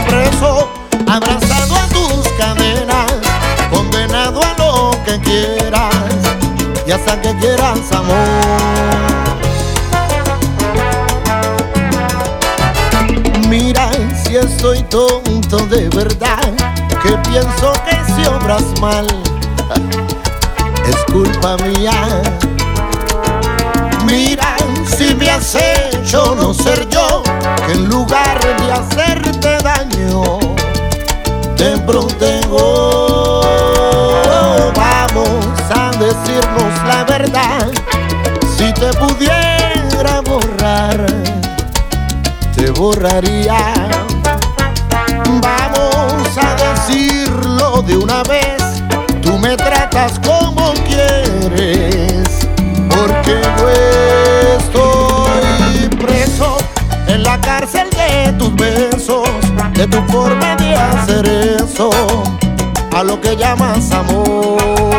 Preso, 0.08 0.70
abrazado 1.08 1.76
a 1.76 1.88
tus 1.88 2.28
cadenas, 2.38 3.14
condenado 3.72 4.42
a 4.42 4.54
lo 4.58 4.92
que 5.06 5.20
quieras 5.20 5.96
y 6.86 6.92
hasta 6.92 7.22
que 7.22 7.36
quieras 7.38 7.92
amor. 7.92 9.15
Estoy 14.66 14.82
tonto 14.90 15.58
de 15.68 15.90
verdad, 15.90 16.52
que 17.04 17.16
pienso 17.30 17.72
que 17.88 18.14
si 18.14 18.26
obras 18.26 18.64
mal 18.82 19.06
es 20.88 21.14
culpa 21.14 21.56
mía. 21.58 22.24
Mira 24.06 24.56
si 24.98 25.14
me 25.14 25.30
has 25.30 25.56
hecho 25.56 26.36
no 26.36 26.52
ser 26.52 26.90
yo, 26.90 27.22
que 27.68 27.74
en 27.74 27.90
lugar 27.90 28.40
de 28.40 28.72
hacerte 28.72 29.58
daño, 29.62 30.40
te 31.56 31.78
protejo. 31.86 33.42
Vamos 34.76 35.46
a 35.70 35.92
decirnos 35.92 36.74
la 36.88 37.04
verdad, 37.04 37.72
si 38.58 38.74
te 38.74 38.92
pudiera 38.94 40.22
borrar 40.22 41.06
borraría. 42.72 44.05
De 47.86 47.98
una 47.98 48.24
vez, 48.24 48.58
tú 49.22 49.38
me 49.38 49.56
tratas 49.56 50.20
como 50.20 50.74
quieres, 50.86 52.24
porque 52.90 53.42
yo 53.58 53.70
estoy 54.58 55.98
preso 55.98 56.58
en 57.08 57.24
la 57.24 57.40
cárcel 57.42 57.90
de 57.92 58.34
tus 58.34 58.56
besos, 58.56 59.28
de 59.74 59.88
tu 59.88 60.02
forma 60.12 60.56
de 60.56 60.76
hacer 60.76 61.26
eso, 61.62 61.92
a 62.96 63.04
lo 63.04 63.20
que 63.22 63.36
llamas 63.36 63.92
amor. 63.92 64.95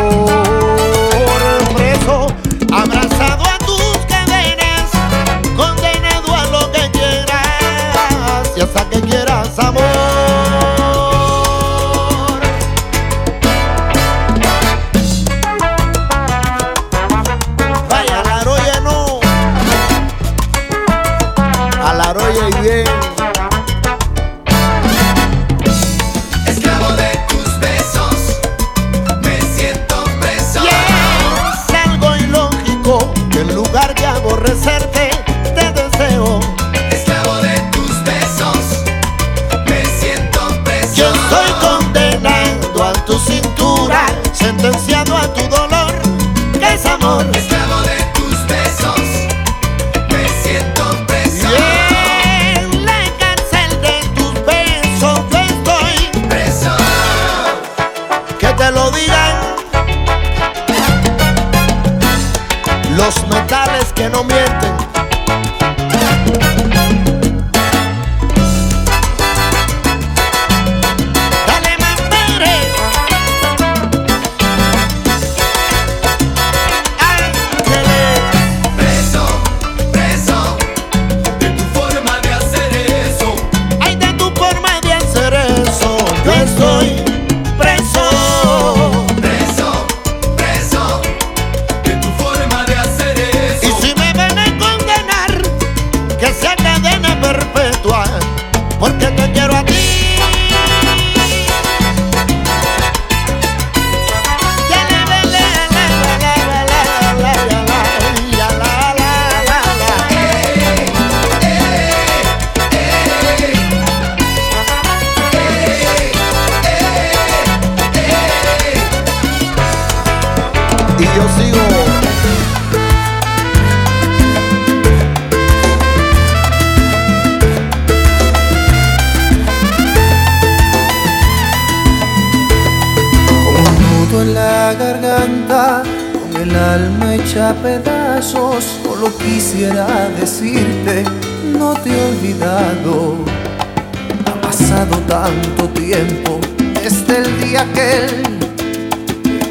Aquel 147.57 148.23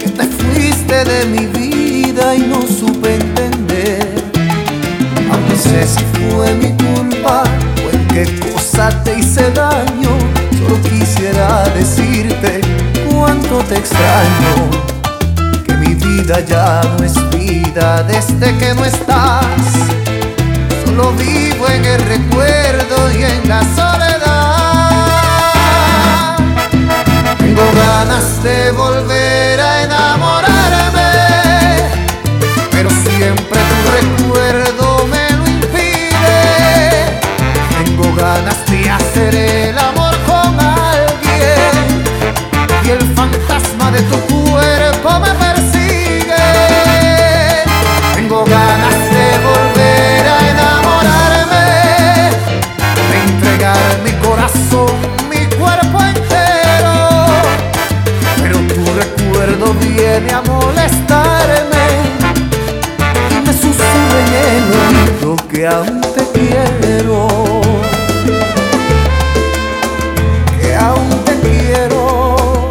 que 0.01 0.09
te 0.09 0.25
fuiste 0.25 1.05
de 1.05 1.27
mi 1.27 1.47
vida 1.47 2.35
y 2.35 2.40
no 2.40 2.62
supe 2.62 3.14
entender. 3.14 4.07
Aunque 5.31 5.57
sé 5.57 5.87
si 5.87 6.05
fue 6.14 6.55
mi 6.55 6.71
culpa 6.77 7.42
o 7.85 7.95
en 7.95 8.07
qué 8.09 8.53
cosa 8.53 8.90
te 9.03 9.19
hice 9.19 9.51
daño, 9.51 10.11
solo 10.59 10.81
quisiera 10.83 11.64
decirte 11.71 12.61
cuánto 13.11 13.59
te 13.69 13.77
extraño. 13.77 14.55
Que 15.66 15.75
mi 15.75 15.95
vida 15.95 16.40
ya 16.40 16.83
no 16.97 17.05
es 17.05 17.14
vida 17.31 18.03
desde 18.05 18.57
que 18.59 18.75
no 18.75 18.85
estás. 18.85 19.42
Solo 20.85 21.12
vivo 21.12 21.69
en 21.69 21.85
el 21.85 22.01
recuerdo 22.03 23.11
y 23.19 23.25
en 23.25 23.49
la 23.49 23.62
soledad. 23.75 24.16
Ganas 28.07 28.42
de 28.42 28.71
volver 28.71 29.61
a 29.61 29.83
enamorarme, 29.83 31.11
pero 32.71 32.88
siempre 32.90 33.59
tu 33.71 33.77
recuerdo 33.99 35.07
me 35.09 35.31
lo 35.37 35.47
impide. 35.47 37.21
Tengo 37.85 38.14
ganas 38.14 38.64
de 38.66 38.90
hacer 38.90 39.35
el 39.35 39.79
amor 39.79 40.14
con 40.25 40.61
alguien 40.61 42.05
y 42.85 42.91
el 42.91 43.14
fantasma 43.14 43.91
de 43.91 44.03
tu 44.03 44.20
cuerpo 44.51 45.20
me 45.20 45.31
persigue. 45.31 45.56
Viene 60.19 60.33
a 60.33 60.41
molestarme 60.43 61.87
me 63.45 63.53
susurra 63.53 64.19
en 64.21 64.57
el 64.57 65.29
oído 65.29 65.37
que 65.49 65.67
aún 65.67 66.01
te 66.01 66.25
quiero. 66.33 67.29
Que 70.59 70.75
aún 70.75 71.11
te 71.25 71.35
quiero. 71.41 72.69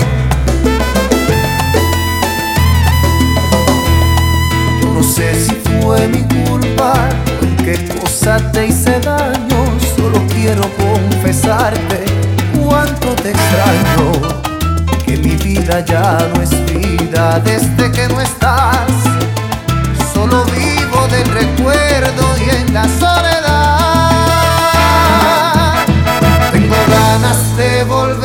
Yo 4.82 4.94
no 4.94 5.04
sé 5.04 5.46
si 5.46 5.54
fue 5.82 6.08
mi 6.08 6.24
culpa 6.24 6.94
o 7.42 7.46
en 7.46 7.58
qué 7.58 7.88
cosa 8.00 8.38
te 8.52 8.68
hice 8.68 9.00
daño. 9.02 9.80
Solo 9.96 10.20
quiero 10.34 10.64
confesarte 10.78 12.06
cuánto 12.60 13.10
te 13.16 13.30
extraño. 13.30 14.45
Que 15.06 15.18
mi 15.18 15.36
vida 15.36 15.82
ya 15.86 16.18
no 16.34 16.42
es 16.42 16.52
vida 16.66 17.40
desde 17.40 17.92
que 17.92 18.08
no 18.08 18.20
estás. 18.22 18.90
Solo 20.14 20.44
vivo 20.46 21.08
del 21.10 21.28
recuerdo 21.32 22.36
y 22.46 22.50
en 22.50 22.74
la 22.74 22.84
soledad. 22.84 23.36
Tengo 26.52 26.76
ganas 26.90 27.58
de 27.58 27.84
volver 27.84 28.25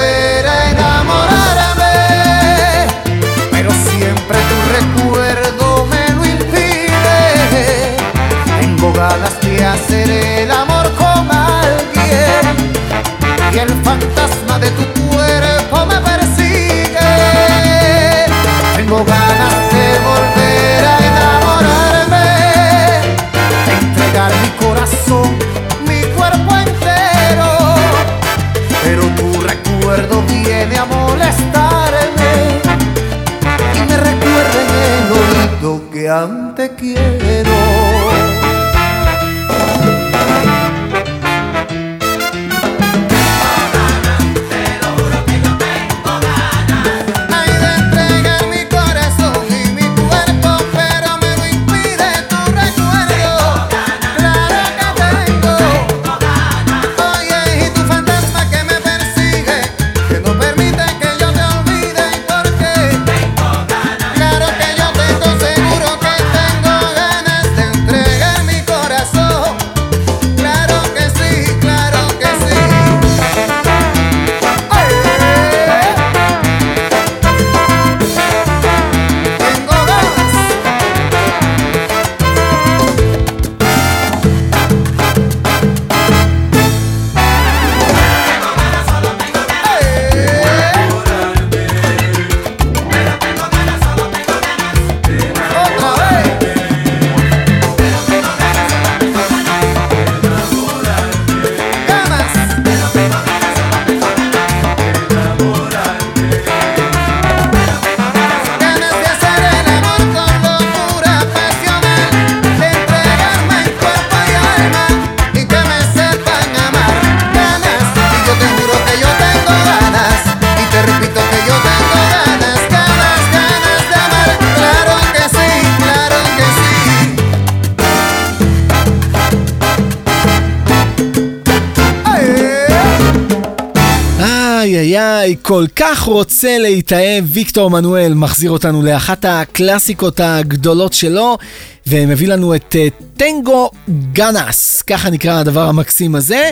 כל 135.50 135.66
כך 135.76 136.00
רוצה 136.02 136.58
להתאהב, 136.58 137.24
ויקטור 137.28 137.70
מנואל 137.70 138.14
מחזיר 138.14 138.50
אותנו 138.50 138.82
לאחת 138.82 139.24
הקלאסיקות 139.24 140.20
הגדולות 140.20 140.92
שלו, 140.92 141.38
ומביא 141.86 142.28
לנו 142.28 142.54
את 142.54 142.74
uh, 142.78 143.04
טנגו 143.16 143.70
גנס, 144.12 144.82
ככה 144.82 145.10
נקרא 145.10 145.40
הדבר 145.40 145.68
המקסים 145.68 146.14
הזה. 146.14 146.50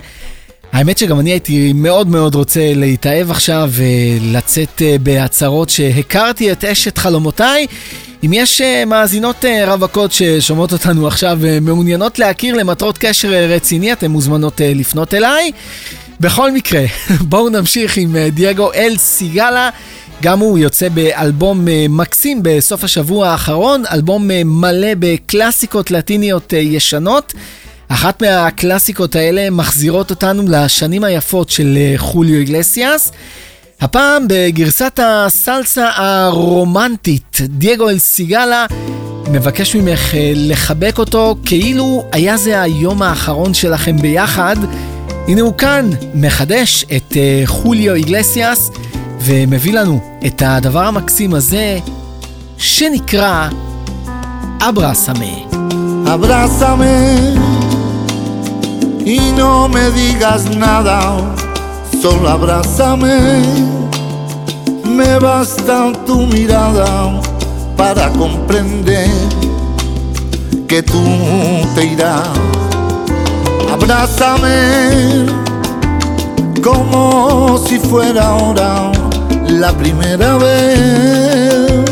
האמת 0.72 0.98
שגם 0.98 1.20
אני 1.20 1.30
הייתי 1.30 1.72
מאוד 1.72 2.08
מאוד 2.08 2.34
רוצה 2.34 2.72
להתאהב 2.74 3.30
עכשיו 3.30 3.70
ולצאת 3.72 4.78
uh, 4.78 5.02
בהצהרות 5.02 5.68
שהכרתי 5.68 6.52
את 6.52 6.64
אשת 6.64 6.98
חלומותיי. 6.98 7.66
אם 8.24 8.32
יש 8.32 8.60
מאזינות 8.86 9.44
רווקות 9.66 10.12
ששומעות 10.12 10.72
אותנו 10.72 11.06
עכשיו 11.06 11.38
ומעוניינות 11.40 12.18
להכיר 12.18 12.54
למטרות 12.54 12.98
קשר 12.98 13.28
רציני, 13.28 13.92
אתן 13.92 14.10
מוזמנות 14.10 14.60
לפנות 14.64 15.14
אליי. 15.14 15.50
בכל 16.20 16.52
מקרה, 16.52 16.84
בואו 17.28 17.48
נמשיך 17.48 17.96
עם 17.96 18.16
אה, 18.16 18.30
דייגו 18.30 18.72
אל 18.72 18.96
סיגלה. 18.96 19.70
גם 20.22 20.38
הוא 20.38 20.58
יוצא 20.58 20.88
באלבום 20.88 21.68
אה, 21.68 21.86
מקסים 21.88 22.40
בסוף 22.42 22.84
השבוע 22.84 23.28
האחרון, 23.28 23.82
אלבום 23.92 24.30
אה, 24.30 24.42
מלא 24.44 24.88
בקלאסיקות 24.98 25.90
לטיניות 25.90 26.52
ישנות. 26.52 27.32
אחת 27.88 28.22
מהקלאסיקות 28.22 29.16
האלה 29.16 29.50
מחזירות 29.50 30.10
אותנו 30.10 30.42
לשנים 30.48 31.04
היפות 31.04 31.50
של 31.50 31.78
חוליו 31.96 32.34
איגלסיאס. 32.34 33.12
הפעם 33.80 34.24
בגרסת 34.28 35.00
הסלסה 35.02 35.90
הרומנטית, 35.94 37.38
דייגו 37.40 37.90
אל 37.90 37.98
סיגלה 37.98 38.66
מבקש 39.30 39.76
ממך 39.76 40.14
לחבק 40.34 40.98
אותו 40.98 41.36
כאילו 41.44 42.04
היה 42.12 42.36
זה 42.36 42.62
היום 42.62 43.02
האחרון 43.02 43.54
שלכם 43.54 43.96
ביחד. 43.96 44.56
הנה 45.28 45.42
הוא 45.42 45.54
כאן, 45.54 45.90
מחדש 46.14 46.84
את 46.96 47.12
uh, 47.12 47.46
חוליו 47.46 47.94
איגלסיאס, 47.94 48.70
ומביא 49.20 49.72
לנו 49.72 50.00
את 50.26 50.42
הדבר 50.46 50.84
המקסים 50.84 51.34
הזה, 51.34 51.78
שנקרא 52.58 53.48
y 59.16 59.20
no 59.38 59.68
me 59.68 59.90
digas 59.90 60.42
nada, 60.56 60.98
solo 62.02 62.28
abrázame. 62.28 63.16
Me 64.84 65.18
basta 65.18 65.92
tu 66.06 66.26
mirada 66.26 67.20
para 67.76 68.10
comprender 68.10 69.08
que 70.66 70.82
tú 70.82 71.02
te 71.74 71.86
irás 71.86 72.67
Abrázame 73.80 75.26
como 76.62 77.58
si 77.64 77.78
fuera 77.78 78.30
ahora 78.30 78.90
la 79.46 79.72
primera 79.72 80.36
vez, 80.36 81.84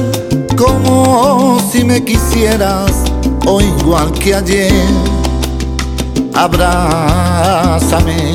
como 0.57 1.61
si 1.71 1.85
me 1.85 2.05
quisieras 2.05 2.91
o 3.47 3.61
igual 3.61 4.11
que 4.13 4.35
ayer. 4.35 4.73
Abrázame. 6.35 8.35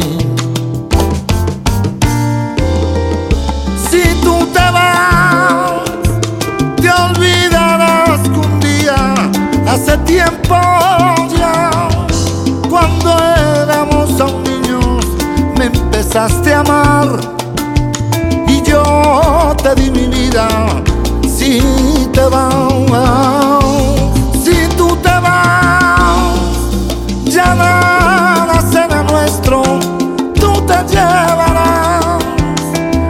Si 3.91 4.01
tú 4.23 4.47
te 4.53 4.71
vas, 4.71 5.83
te 6.77 6.89
olvidarás 6.89 8.21
que 8.21 8.39
un 8.39 8.59
día 8.61 9.13
hace 9.67 9.97
tiempo 9.99 10.55
empezaste 16.11 16.53
a 16.53 16.59
amar. 16.59 17.07
Y 18.47 18.61
yo 18.63 19.55
te 19.63 19.75
di 19.75 19.89
mi 19.91 20.07
vida 20.07 20.47
si 21.25 21.61
te 22.11 22.21
vas, 22.21 23.63
si 24.43 24.67
tú 24.75 24.95
te 24.97 25.09
vas, 25.09 26.35
ya 27.23 27.55
nada 27.55 28.61
será 28.71 29.03
nuestro, 29.03 29.63
tú 30.35 30.61
te 30.67 30.77
llevarás 30.89 32.19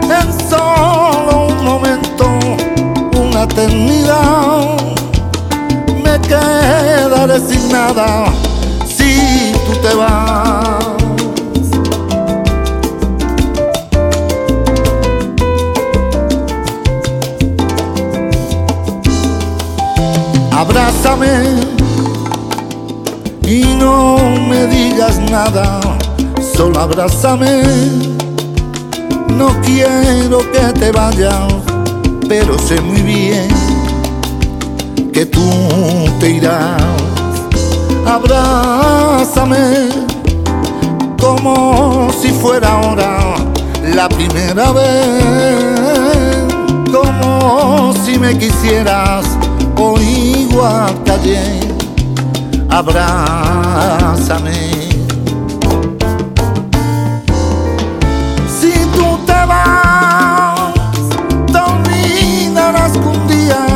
en 0.04 0.48
solo 0.48 1.46
un 1.48 1.64
momento, 1.64 2.26
una 3.20 3.42
eternidad, 3.42 4.76
me 6.04 6.20
quedaré 6.20 7.40
sin 7.40 7.68
nada 7.68 8.26
si 8.86 9.52
tú 9.66 9.76
te 9.80 9.94
vas. 9.96 10.41
Y 23.46 23.64
no 23.78 24.16
me 24.48 24.66
digas 24.66 25.18
nada, 25.30 25.78
solo 26.56 26.80
abrázame. 26.80 27.62
No 29.28 29.48
quiero 29.62 30.38
que 30.50 30.72
te 30.78 30.90
vayas, 30.90 31.52
pero 32.28 32.58
sé 32.58 32.80
muy 32.80 33.02
bien 33.02 33.48
que 35.12 35.26
tú 35.26 35.50
te 36.18 36.30
irás. 36.30 36.80
Abrázame 38.06 39.88
como 41.20 42.08
si 42.22 42.28
fuera 42.30 42.80
ahora 42.80 43.34
la 43.94 44.08
primera 44.08 44.72
vez, 44.72 46.54
como 46.90 47.92
si 48.02 48.18
me 48.18 48.38
quisieras 48.38 49.41
campo 49.82 50.00
Iguacayé, 50.00 51.60
abrázame. 52.68 54.52
Si 58.48 58.72
tú 58.94 59.18
te 59.26 59.32
vas, 59.46 60.72
te 61.52 61.58
olvidarás 61.58 62.92
que 62.92 63.08
un 63.08 63.26
día 63.28 63.66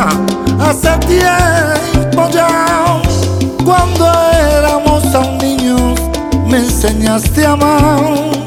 hace 0.60 0.96
tiempo 1.06 2.28
ya, 2.32 3.02
cuando 3.64 4.06
éramos 4.58 5.14
aún 5.14 5.38
niños, 5.38 6.00
me 6.46 6.58
enseñaste 6.58 7.46
a 7.46 7.52
amar. 7.52 8.45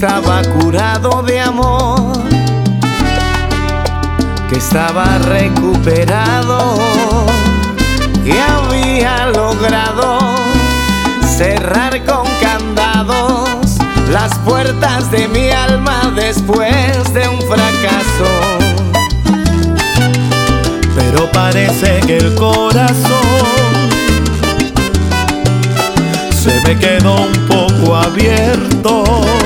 Estaba 0.00 0.42
curado 0.60 1.24
de 1.24 1.40
amor, 1.40 2.12
que 4.48 4.58
estaba 4.58 5.18
recuperado, 5.18 6.76
que 8.24 8.40
había 8.40 9.26
logrado 9.26 10.20
cerrar 11.36 12.00
con 12.04 12.24
candados 12.40 13.78
las 14.12 14.38
puertas 14.38 15.10
de 15.10 15.26
mi 15.26 15.50
alma 15.50 16.12
después 16.14 17.12
de 17.12 17.28
un 17.28 17.40
fracaso. 17.40 18.30
Pero 20.94 21.28
parece 21.32 21.98
que 22.06 22.18
el 22.18 22.36
corazón 22.36 23.00
se 26.30 26.60
me 26.60 26.78
quedó 26.78 27.16
un 27.16 27.48
poco 27.48 27.96
abierto 27.96 29.37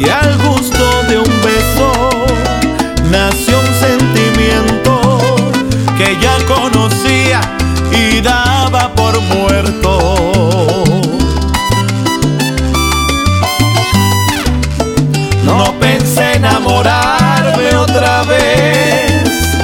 y 0.00 0.08
al 0.08 0.38
gusto 0.38 1.02
de 1.08 1.18
un 1.18 1.42
beso 1.42 2.10
nació 3.10 3.58
un 3.58 3.74
sentimiento 3.74 5.18
que 5.96 6.16
ya 6.20 6.36
conocía 6.46 7.40
y 7.90 8.20
daba 8.20 8.92
por 8.94 9.20
muerto. 9.20 10.24
No 15.44 15.74
pensé 15.80 16.34
enamorarme 16.34 17.74
otra 17.76 18.22
vez. 18.22 19.56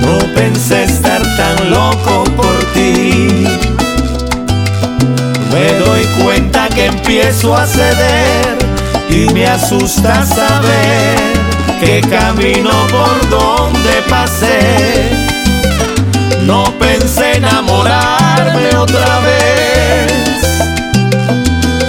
No 0.00 0.18
pensé 0.34 0.84
estar 0.84 1.22
tan 1.36 1.70
loco 1.70 2.24
por 2.36 2.56
ti. 2.72 3.46
Me 5.52 5.72
doy 5.78 6.04
cuenta 6.22 6.68
que 6.68 6.86
empiezo 6.86 7.54
a 7.56 7.66
ceder 7.66 8.63
y 9.14 9.32
me 9.32 9.46
asusta 9.46 10.24
saber 10.26 11.16
que 11.78 12.00
camino 12.00 12.70
por 12.90 13.30
donde 13.30 14.02
pasé. 14.08 15.08
No 16.42 16.64
pensé 16.78 17.36
enamorarme 17.36 18.76
otra 18.76 19.20
vez, 19.20 20.12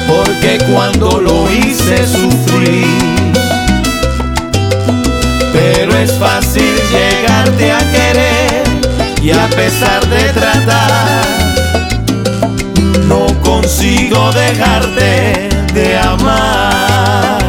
porque 0.08 0.60
cuando 0.72 1.20
lo 1.20 1.52
hice 1.52 2.06
sufrí. 2.06 2.86
Pero 5.52 5.98
es 5.98 6.14
fácil 6.14 6.76
llegarte 6.92 7.72
a 7.72 7.80
querer 7.92 8.64
y 9.22 9.32
a 9.32 9.48
pesar 9.48 10.06
de 10.08 10.24
tratar, 10.32 11.26
no 13.08 13.26
consigo 13.42 14.32
dejarte 14.32 15.55
de 15.76 15.98
amar. 15.98 17.44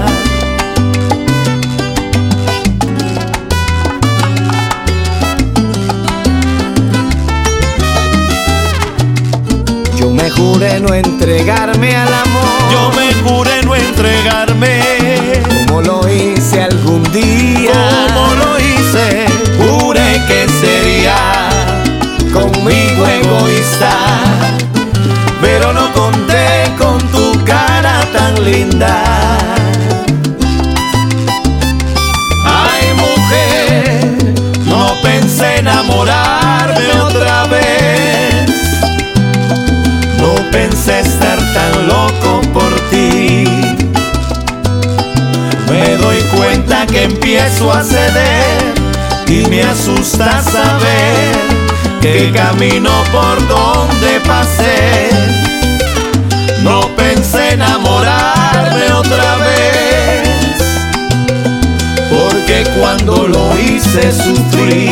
Yo 9.96 10.10
me 10.10 10.28
juré 10.28 10.80
no 10.80 10.92
entregarme 10.92 11.94
al 11.94 12.12
amor. 12.12 12.42
Yo 12.72 12.90
me 12.96 13.14
juré 13.22 13.62
no 13.64 13.76
entregarme 13.76 14.80
como 15.68 15.82
lo 15.82 16.08
hice 16.10 16.62
algún 16.62 17.04
día. 17.12 18.08
como 18.12 18.34
lo 18.34 18.58
hice. 18.58 19.26
Juré 19.56 20.20
que 20.26 20.48
sería 20.60 21.16
conmigo 22.32 23.06
egoísta, 23.06 23.90
linda. 28.40 29.02
Ay 32.44 32.92
mujer, 32.94 34.34
no 34.66 34.94
pensé 35.02 35.58
enamorarme 35.58 36.92
otra 37.02 37.44
vez. 37.46 38.50
No 40.18 40.34
pensé 40.50 41.00
estar 41.00 41.38
tan 41.54 41.86
loco 41.86 42.40
por 42.52 42.72
ti. 42.90 43.44
Me 45.70 45.96
doy 45.96 46.20
cuenta 46.36 46.86
que 46.86 47.04
empiezo 47.04 47.72
a 47.72 47.82
ceder 47.82 48.74
y 49.28 49.46
me 49.48 49.62
asusta 49.62 50.42
saber 50.42 51.36
que 52.00 52.32
camino 52.32 52.90
por 53.12 53.36
donde 53.48 54.20
pasé. 54.26 54.95
Cuando 62.86 63.26
lo 63.26 63.58
hice 63.58 64.12
sufrí. 64.12 64.88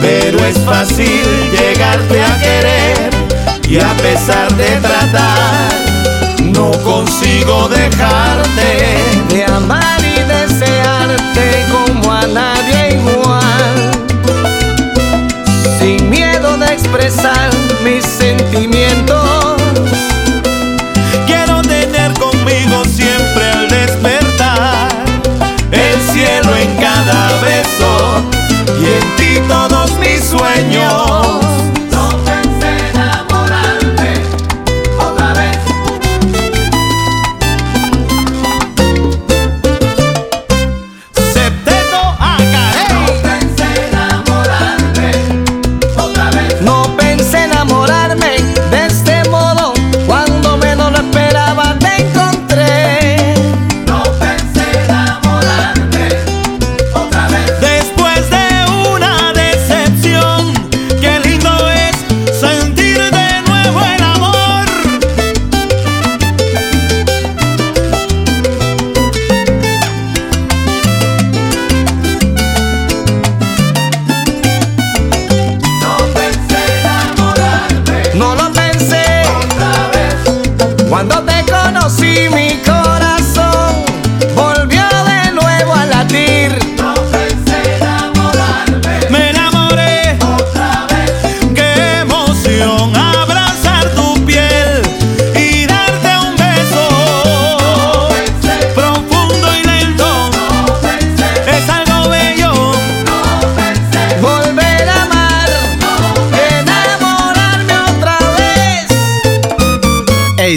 Pero 0.00 0.38
es 0.42 0.58
fácil 0.60 1.22
llegarte 1.52 2.24
a 2.24 2.40
querer 2.40 3.10
y 3.68 3.78
a 3.78 3.92
pesar 3.98 4.50
de 4.56 4.70
tratar, 4.76 5.68
no 6.44 6.70
consigo 6.82 7.68
dejarte 7.68 8.70
de 9.28 9.44
amar 9.44 10.00
y 10.00 10.18
desearte 10.36 11.66
como 11.72 12.10
a 12.10 12.26
nadie 12.26 12.94
igual. 12.94 13.90
Sin 15.78 16.08
miedo 16.08 16.56
de 16.56 16.72
expresar 16.72 17.50
mis 17.84 18.02
sentimientos, 18.02 18.97
cada 27.08 27.40
beso 27.40 28.24
y 28.80 28.84
en 28.84 29.16
ti 29.16 29.40
todos 29.48 29.96
mis 29.98 30.22
sueños. 30.24 31.47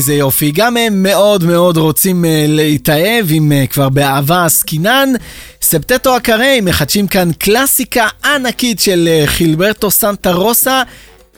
איזה 0.01 0.13
יופי, 0.13 0.51
גם 0.51 0.77
הם 0.77 1.03
מאוד 1.03 1.43
מאוד 1.43 1.77
רוצים 1.77 2.25
אה, 2.25 2.45
להתאהב, 2.47 3.31
אם 3.31 3.51
אה, 3.51 3.67
כבר 3.67 3.89
באהבה 3.89 4.45
עסקינן. 4.45 5.09
ספטטו 5.61 6.15
הקרי 6.15 6.61
מחדשים 6.61 7.07
כאן 7.07 7.31
קלאסיקה 7.33 8.07
ענקית 8.25 8.79
של 8.79 9.07
אה, 9.11 9.23
חילברטו 9.27 9.91
סנטה 9.91 10.31
רוסה. 10.31 10.83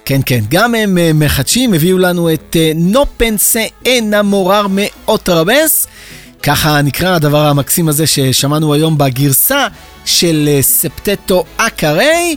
כן, 0.06 0.20
כן, 0.26 0.40
גם 0.50 0.76
הם 0.76 0.98
מחדשים, 1.20 1.74
הביאו 1.74 1.98
לנו 1.98 2.34
את 2.34 2.56
נו 2.76 3.06
פנסה 3.18 3.66
אינה 3.86 4.22
מורר 4.22 4.66
מאוטרבס. 4.70 5.88
ככה 6.44 6.82
נקרא 6.82 7.16
הדבר 7.16 7.46
המקסים 7.46 7.90
הזה 7.90 8.08
ששמענו 8.08 8.74
היום 8.74 8.98
בגרסה 8.98 9.68
של 10.06 10.50
ספטטו 10.62 11.44
אקרי. 11.58 12.36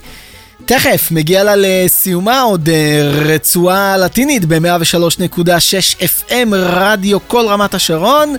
תכף 0.67 1.11
מגיע 1.11 1.43
לה 1.43 1.53
לסיומה 1.57 2.41
עוד 2.41 2.69
אה, 2.69 3.01
רצועה 3.03 3.97
לטינית 3.97 4.45
ב-103.6 4.45 6.01
FM 6.01 6.47
רדיו 6.53 7.27
כל 7.27 7.45
רמת 7.47 7.73
השרון. 7.73 8.35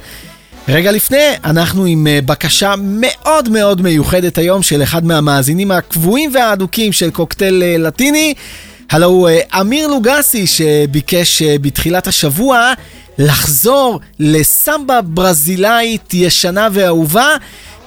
רגע 0.69 0.93
לפני, 0.93 1.25
אנחנו 1.45 1.85
עם 1.85 2.07
אה, 2.07 2.19
בקשה 2.27 2.75
מאוד 2.79 3.49
מאוד 3.49 3.83
מיוחדת 3.83 4.39
היום 4.39 4.63
של 4.63 4.83
אחד 4.83 5.05
מהמאזינים 5.05 5.71
הקבועים 5.71 6.31
והאדוקים 6.35 6.93
של 6.93 7.11
קוקטייל 7.11 7.63
אה, 7.63 7.77
לטיני. 7.79 8.35
הלו 8.91 9.07
הוא 9.07 9.29
אמיר 9.61 9.87
לוגסי 9.87 10.47
שביקש 10.47 11.43
בתחילת 11.43 12.07
השבוע 12.07 12.73
לחזור 13.19 14.01
לסמבה 14.19 15.01
ברזילאית 15.03 16.15
ישנה 16.15 16.69
ואהובה 16.73 17.37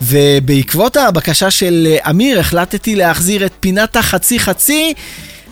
ובעקבות 0.02 0.98
הבקשה 0.98 1.52
של 1.52 1.88
אה, 1.90 2.10
אמיר 2.10 2.40
החלטתי 2.40 2.96
להחזיר 2.96 3.46
את 3.46 3.52
פינת 3.60 3.96
החצי 3.96 4.40
חצי, 4.40 4.94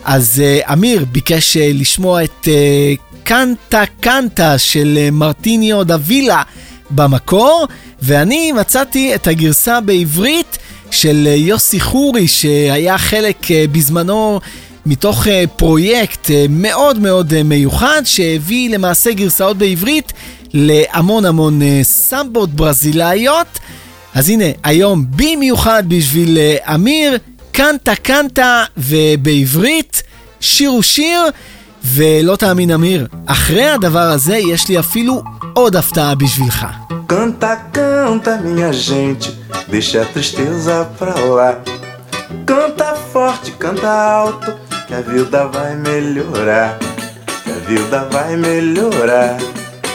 אז 0.04 0.42
אה, 0.44 0.72
אמיר 0.72 1.04
ביקש 1.12 1.56
אה, 1.56 1.70
לשמוע 1.74 2.24
את 2.24 2.48
קנטה 3.24 3.82
קנטה 4.00 4.58
של 4.58 5.08
מרטיניו 5.12 5.84
דווילה 5.84 6.42
במקור, 6.90 7.66
ואני 8.02 8.52
מצאתי 8.52 9.14
את 9.14 9.26
הגרסה 9.26 9.80
בעברית 9.80 10.58
של 10.90 11.28
יוסי 11.36 11.80
חורי 11.80 12.28
שהיה 12.28 12.98
חלק 12.98 13.36
בזמנו 13.72 14.40
מתוך 14.86 15.26
פרויקט 15.56 16.30
מאוד 16.48 16.98
מאוד 16.98 17.42
מיוחד 17.42 18.02
שהביא 18.04 18.70
למעשה 18.70 19.12
גרסאות 19.12 19.56
בעברית 19.56 20.12
להמון 20.52 21.24
המון 21.24 21.60
סמבות 21.82 22.50
ברזילאיות. 22.50 23.58
אז 24.14 24.28
הנה, 24.28 24.44
היום 24.64 25.04
במיוחד 25.10 25.82
בשביל 25.88 26.38
uh, 26.38 26.74
אמיר, 26.74 27.18
קנטה 27.52 27.94
קנטה, 27.94 28.64
ובעברית, 28.76 30.02
שיר 30.40 30.70
הוא 30.70 30.82
שיר, 30.82 31.20
ולא 31.84 32.36
תאמין 32.36 32.70
אמיר, 32.70 33.06
אחרי 33.26 33.70
הדבר 33.70 33.98
הזה 33.98 34.36
יש 34.36 34.68
לי 34.68 34.78
אפילו 34.78 35.22
עוד 35.52 35.76
הפתעה 35.76 36.14
בשבילך. 36.14 36.66
A 40.00 40.04
tristeza 40.14 40.76
pra 40.98 41.14
lá. 41.36 41.50
Canta 42.46 42.94
forte, 43.12 43.50
canta 43.52 43.90
alto, 43.90 44.50
que 44.86 44.94
a 44.94 45.00
vida 45.00 45.46
vai 45.46 45.74
melhorar. 45.76 46.78
Que 47.44 47.50
a 47.50 47.60
vida 47.68 48.08
vai 48.10 48.36
melhorar, 48.36 49.36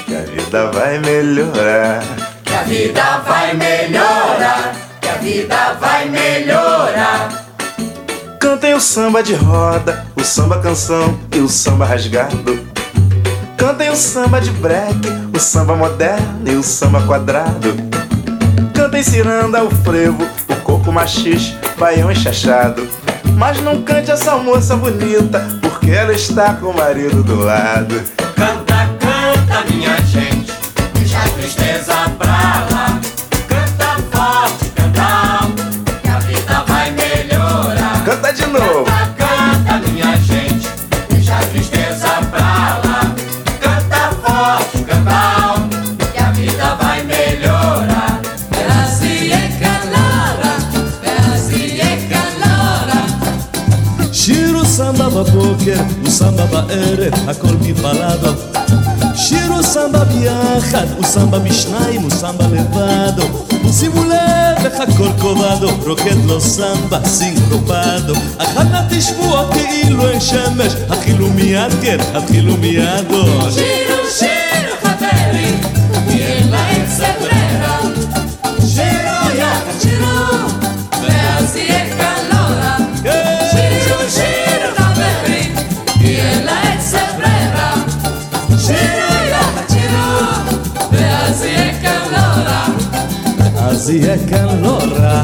que 0.06 0.16
a 0.16 0.22
vida 0.22 0.72
vai 0.72 1.00
melhorar. 1.00 2.15
Que 2.56 2.60
a 2.60 2.64
vida 2.64 3.18
vai 3.28 3.54
melhorar, 3.54 4.74
que 5.02 5.10
a 5.10 5.16
vida 5.16 5.74
vai 5.74 6.08
melhorar. 6.08 7.46
Cantem 8.40 8.74
o 8.74 8.80
samba 8.80 9.22
de 9.22 9.34
roda, 9.36 10.06
o 10.16 10.24
samba 10.24 10.60
canção 10.60 11.20
e 11.36 11.40
o 11.40 11.50
samba 11.50 11.84
rasgado. 11.84 12.66
Cantem 13.58 13.90
o 13.90 13.96
samba 13.98 14.40
de 14.40 14.52
break, 14.52 15.02
o 15.36 15.38
samba 15.38 15.76
moderno 15.76 16.50
e 16.50 16.56
o 16.56 16.64
samba 16.64 17.02
quadrado. 17.02 17.76
Cantem 18.74 19.04
ciranda, 19.04 19.62
o 19.62 19.70
frevo, 19.70 20.26
o 20.48 20.56
coco 20.62 20.94
machixe, 20.94 21.58
baião 21.78 22.10
enxachado. 22.10 22.88
Mas 23.36 23.60
não 23.62 23.82
cante 23.82 24.12
essa 24.12 24.38
moça 24.38 24.78
bonita, 24.78 25.46
porque 25.62 25.92
ela 25.92 26.14
está 26.14 26.54
com 26.54 26.68
o 26.68 26.74
marido 26.74 27.22
do 27.22 27.36
lado. 27.36 28.02
בבוקר, 55.66 55.84
הוא 56.02 56.10
סמבה 56.10 56.46
בערב, 56.46 57.30
הכל 57.30 57.56
מבלדו. 57.62 58.32
שיר 59.16 59.52
הוא 59.52 59.62
סמבה 59.62 60.04
ביחד, 60.04 60.86
הוא 60.98 61.06
סמבה 61.06 61.40
בשניים, 61.40 62.02
הוא 62.02 62.12
סמבה 62.12 62.46
לבדו. 62.48 63.46
שימו 63.80 64.04
לב 64.04 64.66
איך 64.66 64.80
הכל 64.80 65.10
קובדו, 65.22 65.70
רוקד 65.86 66.26
לו 66.26 66.42
סמבה, 66.42 67.00
סינקופדו. 67.06 68.14
אחר 68.38 68.64
נא 68.64 68.82
כאילו 69.54 70.10
אין 70.10 70.20
שמש, 70.20 70.74
התחילו 70.90 71.30
מיד 71.30 71.72
כן, 71.82 71.98
התחילו 72.14 72.58
מיד 72.58 73.12
עוד. 73.12 73.52
שירו, 73.52 73.98
שירו 74.20 74.76
חברים, 74.84 75.60
אין 76.10 76.52
להם 76.52 76.86
סבררה. 76.90 77.80
שירו 78.68 79.38
יחד 79.38 79.82
שירו, 79.82 80.48
ואז 81.02 81.56
יהיה 81.56 81.85
אז 93.86 93.90
יהיה 93.90 94.18
כאן 94.30 94.62
לא 94.62 94.78
רע, 94.92 95.24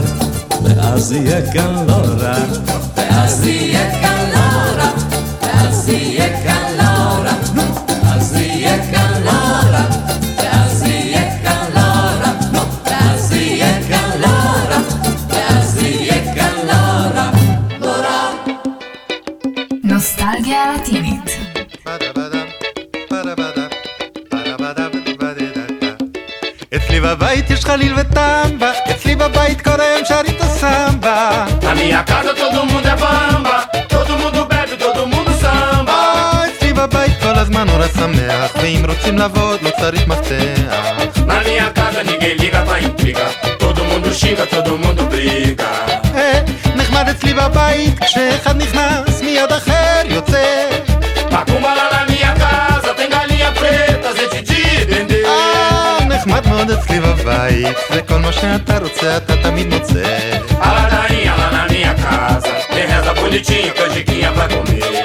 ואז 0.63 1.11
יהיה 1.11 1.53
כאן 1.53 1.85
לא 1.87 1.93
רע. 1.93 2.35
ואז 2.95 3.47
יהיה 3.47 4.01
ואז. 4.01 4.91
אז 5.53 5.89
יהיה 5.89 6.43
קלורה, 6.43 7.33
ואז 8.03 8.35
יהיה. 8.35 8.71
ואז 15.33 15.77
ואז. 17.81 18.31
נוסטלגיה 19.83 20.73
לטינית. 20.75 21.37
אצלי 26.75 26.99
בבית 26.99 27.49
יש 27.49 27.65
חליל 27.65 27.93
וטמבה, 27.97 28.50
רוצים 38.90 39.18
לעבוד 39.18 39.62
לא 39.62 39.70
צריך 39.80 40.08
מפתח. 40.08 40.72
Na 41.26 41.38
minha 41.46 41.68
casa 41.78 42.02
ninguém 42.10 42.34
liga 42.42 42.60
pra 42.66 42.80
intriga, 42.80 43.26
todo 43.58 43.80
mundo 43.84 44.08
xinga, 44.20 44.44
todo 44.46 44.78
mundo 44.78 45.02
briga. 45.12 45.70
אה, 46.14 46.40
נחמד 46.76 47.08
אצלי 47.08 47.34
בבית, 47.34 47.98
כשאחד 47.98 48.56
נכנס 48.62 49.22
מיד 49.22 49.52
אחר 49.52 50.02
יוצא. 50.04 50.44
Macumba 51.30 51.70
lá 51.78 51.86
na 51.94 52.02
minha 52.10 52.32
casa, 52.42 52.90
tem 52.98 53.08
galinha 53.10 53.50
preta, 53.58 54.08
gente 54.18 54.40
de 54.50 54.84
dendê. 54.90 55.22
אה, 55.26 56.04
נחמד 56.08 56.46
מאוד 56.48 56.70
אצלי 56.70 57.00
בבית, 57.00 57.76
וכל 57.90 58.18
מה 58.18 58.32
שאתה 58.32 58.78
רוצה 58.78 59.16
אתה 59.16 59.36
תמיד 59.36 59.74
מוצא. 59.74 60.02
A 60.60 60.68
ladainha 60.76 61.32
lá 61.40 61.48
na 61.56 61.64
minha 61.72 61.94
casa, 62.04 62.52
tem 62.74 62.86
reza 62.90 63.12
bonitinha, 63.20 63.72
canjiquinha 63.78 64.32
pra 64.36 64.46
comer. 64.48 64.99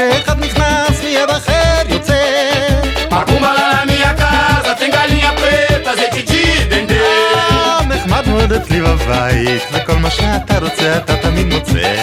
כשאחד 0.00 0.44
נכנס 0.44 1.04
מיד 1.04 1.30
אחר 1.30 1.82
יוצא. 1.88 2.14
מקומלה 3.10 3.82
מיקה, 3.86 4.60
גלי 4.92 5.22
הפרט, 5.22 5.86
אז 5.86 5.98
זה 5.98 6.04
צ'יצ'י 6.12 6.64
דנדל. 6.68 7.86
נחמד 7.88 8.28
מאוד 8.28 8.52
אצלי 8.52 8.80
בבית, 8.80 9.62
וכל 9.72 9.96
מה 9.96 10.10
שאתה 10.10 10.58
רוצה 10.58 10.96
אתה 10.96 11.16
תמיד 11.16 11.54
מוצא. 11.54 11.94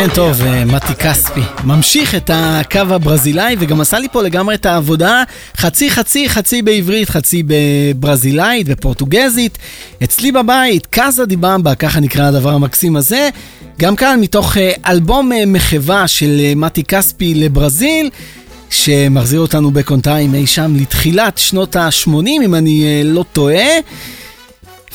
כן, 0.00 0.08
טוב, 0.14 0.42
אה, 0.42 0.64
מתי 0.64 0.94
כספי. 0.94 1.40
ממשיך 1.64 2.14
את 2.14 2.30
הקו 2.34 2.78
הברזילאי, 2.78 3.56
וגם 3.58 3.80
עשה 3.80 3.98
לי 3.98 4.08
פה 4.12 4.22
לגמרי 4.22 4.54
את 4.54 4.66
העבודה 4.66 5.22
חצי 5.56 5.90
חצי, 5.90 6.28
חצי 6.28 6.62
בעברית, 6.62 7.10
חצי 7.10 7.42
בברזילאית, 7.46 8.68
בפורטוגזית. 8.68 9.58
אצלי 10.04 10.32
בבית, 10.32 10.86
קאזה 10.86 11.26
די 11.26 11.36
במבה, 11.36 11.74
ככה 11.74 12.00
נקרא 12.00 12.24
הדבר 12.24 12.50
המקסים 12.50 12.96
הזה. 12.96 13.28
גם 13.78 13.96
כאן 13.96 14.20
מתוך 14.20 14.56
אה, 14.56 14.72
אלבום 14.86 15.32
אה, 15.32 15.46
מחווה 15.46 16.08
של 16.08 16.40
מתי 16.56 16.84
כספי 16.84 17.34
לברזיל. 17.34 18.10
שמחזיר 18.70 19.40
אותנו 19.40 19.70
בקונטיים 19.70 20.34
אי 20.34 20.46
שם 20.46 20.76
לתחילת 20.76 21.38
שנות 21.38 21.76
ה-80, 21.76 22.10
אם 22.26 22.54
אני 22.54 23.00
לא 23.04 23.24
טועה. 23.32 23.68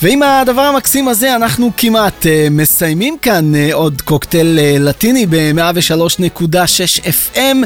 ועם 0.02 0.24
הדבר 0.24 0.62
המקסים 0.62 1.08
הזה 1.08 1.36
אנחנו 1.36 1.72
כמעט 1.78 2.24
uh, 2.24 2.28
מסיימים 2.52 3.18
כאן 3.22 3.52
uh, 3.56 3.74
עוד 3.74 4.02
קוקטייל 4.02 4.60
uh, 4.60 4.80
לטיני 4.80 5.26
ב-103.6 5.30 7.06
FM, 7.06 7.58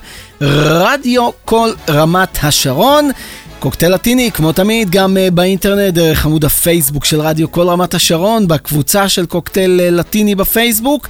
רדיו 0.41 1.29
קול 1.45 1.71
רמת 1.89 2.37
השרון. 2.43 3.11
קוקטייל 3.59 3.93
לטיני, 3.93 4.31
כמו 4.31 4.51
תמיד, 4.51 4.89
גם 4.89 5.17
uh, 5.17 5.31
באינטרנט, 5.31 5.93
דרך 5.93 6.25
עמוד 6.25 6.45
הפייסבוק 6.45 7.05
של 7.05 7.21
רדיו 7.21 7.51
קול 7.51 7.67
רמת 7.67 7.93
השרון, 7.93 8.47
בקבוצה 8.47 9.09
של 9.09 9.25
קוקטייל 9.25 9.79
uh, 9.79 9.91
לטיני 9.91 10.35
בפייסבוק. 10.35 11.07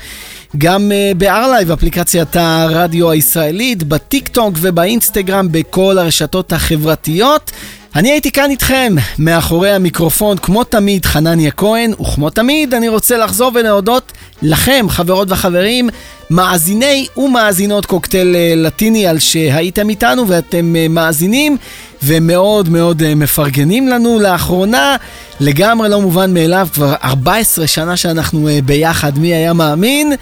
גם 0.57 0.91
uh, 0.91 1.17
בארלייב, 1.17 1.71
אפליקציית 1.71 2.35
הרדיו 2.35 3.11
הישראלית, 3.11 3.83
בטיק 3.83 4.27
טוק 4.27 4.53
ובאינסטגרם, 4.61 5.47
בכל 5.51 5.97
הרשתות 5.97 6.53
החברתיות. 6.53 7.51
אני 7.95 8.11
הייתי 8.11 8.31
כאן 8.31 8.51
איתכם, 8.51 8.95
מאחורי 9.19 9.71
המיקרופון, 9.71 10.37
כמו 10.37 10.63
תמיד, 10.63 11.05
חנניה 11.05 11.51
כהן, 11.51 11.93
וכמו 12.01 12.29
תמיד, 12.29 12.73
אני 12.73 12.87
רוצה 12.87 13.17
לחזור 13.17 13.51
ולהודות 13.55 14.11
לכם, 14.41 14.85
חברות 14.89 15.31
וחברים, 15.31 15.89
מאזיני 16.29 17.07
ומאזינות 17.17 17.85
קוקטייל 17.85 18.35
אה, 18.35 18.53
לטיני, 18.55 19.07
על 19.07 19.19
שהייתם 19.19 19.89
איתנו 19.89 20.27
ואתם 20.27 20.75
אה, 20.75 20.87
מאזינים 20.87 21.57
ומאוד 22.03 22.69
מאוד 22.69 23.03
אה, 23.03 23.15
מפרגנים 23.15 23.87
לנו 23.87 24.19
לאחרונה. 24.19 24.95
לגמרי 25.39 25.89
לא 25.89 26.01
מובן 26.01 26.33
מאליו, 26.33 26.67
כבר 26.73 26.93
14 27.03 27.67
שנה 27.67 27.97
שאנחנו 27.97 28.47
ביחד, 28.65 29.17
מי 29.17 29.27
היה 29.27 29.53
מאמין? 29.53 30.13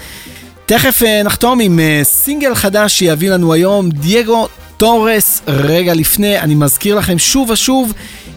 תכף 0.66 1.02
נחתום 1.26 1.60
עם 1.60 1.80
סינגל 2.04 2.56
חדש 2.56 3.00
שיביא 3.00 3.32
לנו 3.32 3.54
היום 3.54 3.90
דייגו 3.90 4.48
תורס. 4.78 5.42
רגע 5.48 5.94
לפני, 5.94 6.40
אני 6.40 6.56
מזכיר 6.56 6.96
לכם 6.96 7.20
שוב 7.20 7.50
ושוב 7.50 7.94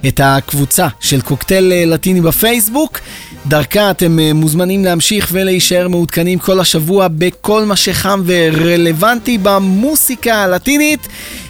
את 0.09 0.21
הקבוצה 0.25 0.89
של 1.01 1.21
קוקטייל 1.21 1.73
לטיני 1.87 2.21
בפייסבוק. 2.21 2.99
דרכה 3.47 3.91
אתם 3.91 4.19
מוזמנים 4.35 4.85
להמשיך 4.85 5.29
ולהישאר 5.33 5.89
מעודכנים 5.89 6.39
כל 6.39 6.61
השבוע 6.61 7.09
בכל 7.09 7.65
מה 7.65 7.77
שחם 7.77 8.23
ורלוונטי 8.27 9.39
במוסיקה 9.43 10.35
הלטינית. 10.35 11.09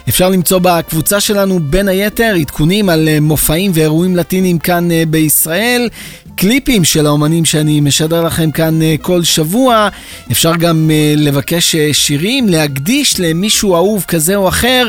אפשר 0.09 0.29
למצוא 0.29 0.59
בקבוצה 0.59 1.19
שלנו 1.19 1.59
בין 1.59 1.87
היתר 1.87 2.35
עדכונים 2.39 2.89
על 2.89 3.09
מופעים 3.21 3.71
ואירועים 3.73 4.15
לטינים 4.15 4.59
כאן 4.59 4.87
בישראל, 5.07 5.89
קליפים 6.35 6.83
של 6.83 7.05
האומנים 7.05 7.45
שאני 7.45 7.81
משדר 7.81 8.23
לכם 8.23 8.51
כאן 8.51 8.79
כל 9.01 9.23
שבוע. 9.23 9.89
אפשר 10.31 10.55
גם 10.55 10.91
לבקש 11.17 11.75
שירים, 11.91 12.49
להקדיש 12.49 13.19
למישהו 13.19 13.75
אהוב 13.75 14.05
כזה 14.07 14.35
או 14.35 14.47
אחר. 14.47 14.87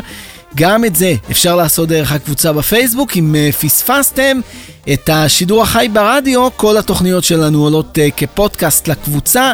גם 0.57 0.85
את 0.85 0.97
זה 0.97 1.15
אפשר 1.31 1.57
לעשות 1.57 1.89
דרך 1.89 2.13
הקבוצה 2.13 2.53
בפייסבוק. 2.53 3.17
אם 3.17 3.35
פספסתם 3.61 4.41
את 4.93 5.11
השידור 5.13 5.63
החי 5.63 5.89
ברדיו, 5.93 6.49
כל 6.57 6.77
התוכניות 6.77 7.25
שלנו 7.25 7.63
עולות 7.63 7.99
כפודקאסט 8.17 8.89
לקבוצה 8.89 9.53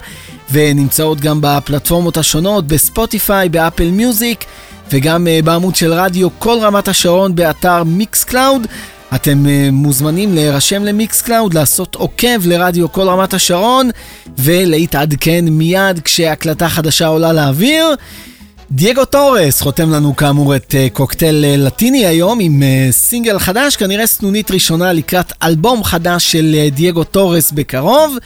ונמצאות 0.51 1.21
גם 1.21 1.39
בפלטפורמות 1.43 2.17
השונות, 2.17 2.67
בספוטיפיי, 2.67 3.49
באפל 3.49 3.91
מיוזיק 3.91 4.45
וגם 4.91 5.27
בעמוד 5.45 5.77
של 5.77 5.93
רדיו 5.93 6.29
קול 6.39 6.59
רמת 6.61 6.89
השרון 6.89 7.35
באתר 7.35 7.85
מיקס 7.85 8.25
קלאוד. 8.25 8.67
אתם 9.15 9.47
מוזמנים 9.73 10.35
להירשם 10.35 10.85
למיקס 10.85 11.23
קלאוד, 11.23 11.55
לעשות 11.55 11.95
עוקב 11.95 12.47
לרדיו 12.47 12.93
קול 12.93 13.09
רמת 13.09 13.35
השרון 13.35 13.91
ולהתעדכן 14.39 15.45
מיד 15.45 16.01
כשהקלטה 16.05 16.69
חדשה 16.69 17.07
עולה 17.07 17.33
לאוויר. 17.33 17.87
דייגו 18.71 19.05
טורס 19.05 19.61
חותם 19.61 19.91
לנו 19.91 20.17
כאמור 20.17 20.57
את 20.57 20.75
קוקטייל 20.93 21.45
לטיני 21.59 22.07
היום 22.07 22.39
עם 22.41 22.63
סינגל 22.91 23.39
חדש, 23.39 23.77
כנראה 23.77 24.07
סנונית 24.07 24.51
ראשונה 24.51 24.93
לקראת 24.93 25.33
אלבום 25.43 25.85
חדש 25.85 26.33
של 26.33 26.57
דייגו 26.75 27.05
טורס 27.05 27.53
בקרוב. 27.53 28.17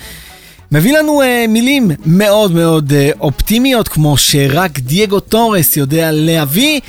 מביא 0.73 0.99
לנו 0.99 1.23
uh, 1.23 1.49
מילים 1.49 1.91
מאוד 2.07 2.53
מאוד 2.53 2.93
uh, 2.93 3.21
אופטימיות, 3.21 3.89
כמו 3.89 4.17
שרק 4.17 4.79
דייגו 4.79 5.21
טורס 5.21 5.77
יודע 5.77 6.09
להביא, 6.13 6.81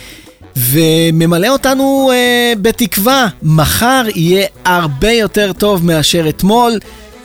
וממלא 0.55 1.47
אותנו 1.47 2.11
uh, 2.11 2.59
בתקווה, 2.59 3.27
מחר 3.43 4.03
יהיה 4.15 4.47
הרבה 4.65 5.11
יותר 5.11 5.51
טוב 5.53 5.85
מאשר 5.85 6.29
אתמול. 6.29 6.79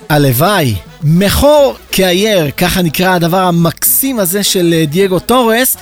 הלוואי. 0.09 0.75
Mejor 1.03 1.77
que 1.93 2.14
ayer, 2.14 2.51
ככה 2.51 2.83
נקרא 2.83 3.15
הדבר 3.15 3.41
המקסים 3.41 4.19
הזה 4.19 4.43
של 4.43 4.75
uh, 4.83 4.91
דייגו 4.91 5.19
טורס. 5.19 5.77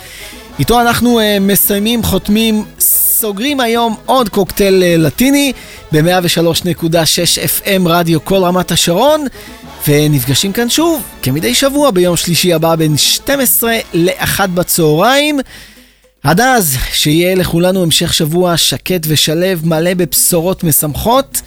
איתו 0.58 0.80
אנחנו 0.80 1.20
uh, 1.20 1.22
מסיימים, 1.40 2.02
חותמים, 2.02 2.64
סוגרים 2.80 3.60
היום 3.60 3.96
עוד 4.06 4.28
קוקטייל 4.28 4.82
uh, 4.82 5.00
לטיני 5.00 5.52
ב-103.6 5.92 6.86
FM 7.46 7.88
רדיו 7.88 8.24
כל 8.24 8.44
רמת 8.44 8.72
השרון. 8.72 9.26
ונפגשים 9.88 10.52
כאן 10.52 10.70
שוב, 10.70 11.02
כמדי 11.22 11.54
שבוע, 11.54 11.90
ביום 11.90 12.16
שלישי 12.16 12.52
הבא 12.52 12.76
בין 12.76 12.96
12 12.96 13.76
ל-1 13.94 14.46
בצהריים. 14.46 15.40
עד 16.22 16.40
אז, 16.40 16.76
שיהיה 16.92 17.34
לכולנו 17.34 17.82
המשך 17.82 18.14
שבוע 18.14 18.56
שקט 18.56 19.00
ושלב, 19.08 19.66
מלא 19.66 19.94
בבשורות 19.94 20.64
משמחות. 20.64 21.40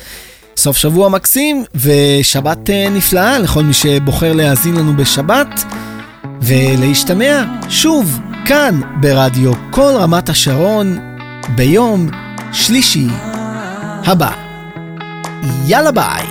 סוף 0.57 0.77
שבוע 0.77 1.09
מקסים, 1.09 1.63
ושבת 1.75 2.69
נפלאה 2.91 3.39
לכל 3.39 3.63
מי 3.63 3.73
שבוחר 3.73 4.33
להאזין 4.33 4.75
לנו 4.75 4.95
בשבת. 4.95 5.63
ולהשתמע 6.41 7.43
שוב, 7.69 8.19
כאן, 8.45 8.81
ברדיו 9.01 9.51
כל 9.69 9.91
רמת 9.95 10.29
השרון, 10.29 10.97
ביום 11.55 12.09
שלישי 12.51 13.07
הבא. 14.05 14.31
יאללה 15.65 15.91
ביי. 15.91 16.25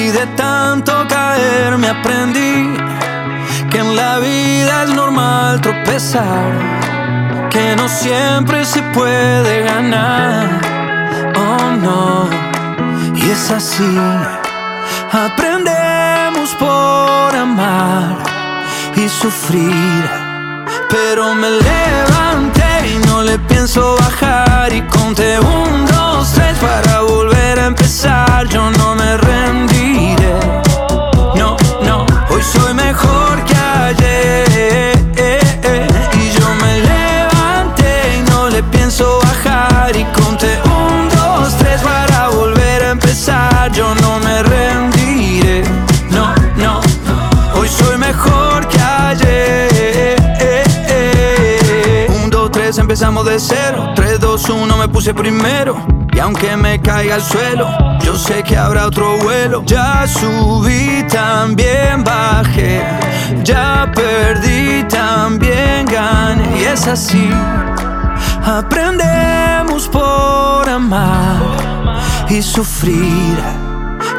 Y 0.00 0.10
de 0.16 0.26
tanto 0.42 0.92
caer 1.14 1.70
me 1.82 1.88
aprendí 1.96 2.56
que 3.70 3.78
en 3.84 3.90
la 3.96 4.12
vida 4.18 4.74
es 4.84 4.90
normal 5.02 5.60
tropezar, 5.64 6.48
que 7.52 7.64
no 7.78 7.86
siempre 7.88 8.58
se 8.72 8.80
puede 8.96 9.62
ganar. 9.70 10.77
Oh 11.36 11.70
no, 11.80 12.28
y 13.14 13.30
es 13.30 13.50
así. 13.50 13.98
Aprendemos 15.12 16.54
por 16.58 17.36
amar 17.36 18.16
y 18.96 19.08
sufrir, 19.08 20.10
pero 20.88 21.34
me 21.34 21.50
levanté 21.50 22.88
y 22.94 23.06
no 23.06 23.22
le 23.22 23.38
pienso 23.38 23.96
bajar 23.96 24.72
y 24.72 24.82
conté 24.82 25.38
un, 25.38 25.86
dos, 25.86 26.32
tres 26.32 26.56
para 26.58 27.00
volver 27.00 27.58
a 27.60 27.66
empezar. 27.66 28.46
Yo 28.48 28.70
no 28.70 28.94
me 28.94 29.16
rendiré. 29.16 30.38
No, 31.34 31.56
no, 31.82 32.06
hoy 32.30 32.42
soy 32.42 32.74
mejor 32.74 33.44
empezamos 52.88 53.26
de 53.26 53.38
cero. 53.38 53.92
3, 53.94 54.18
2, 54.18 54.48
1, 54.48 54.76
me 54.78 54.88
puse 54.88 55.12
primero. 55.12 55.76
Y 56.10 56.18
aunque 56.20 56.56
me 56.56 56.80
caiga 56.80 57.16
al 57.16 57.22
suelo, 57.22 57.68
yo 58.02 58.16
sé 58.16 58.42
que 58.42 58.56
habrá 58.56 58.86
otro 58.86 59.18
vuelo. 59.18 59.62
Ya 59.66 60.06
subí, 60.06 61.04
también 61.06 62.02
bajé. 62.02 62.82
Ya 63.44 63.92
perdí, 63.94 64.84
también 64.84 65.84
gané. 65.84 66.62
Y 66.62 66.64
es 66.64 66.86
así. 66.86 67.28
Aprendemos 68.42 69.86
por 69.88 70.66
amar 70.66 71.36
y 72.30 72.40
sufrir. 72.40 73.38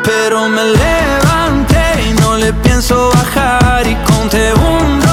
Pero 0.04 0.48
me 0.48 0.64
levanté 0.64 2.08
y 2.08 2.22
no 2.22 2.38
le 2.38 2.54
pienso 2.54 3.10
bajar. 3.16 3.88
Y 3.88 3.96
conté 4.06 4.54
un 4.54 5.09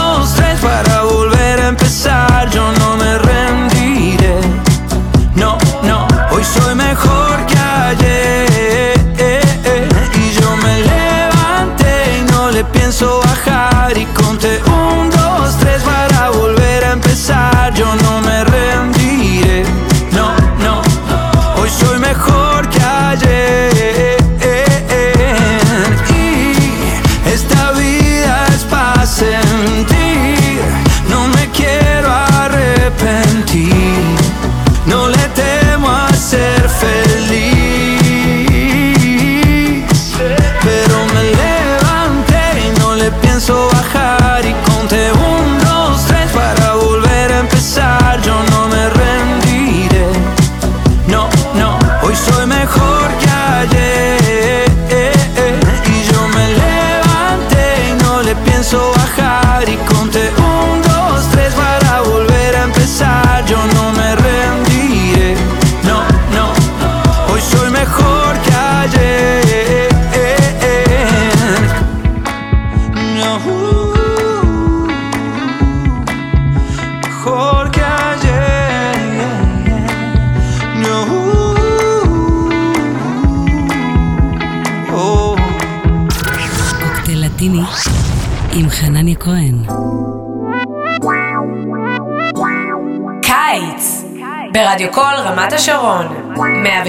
103.6 96.86 96.88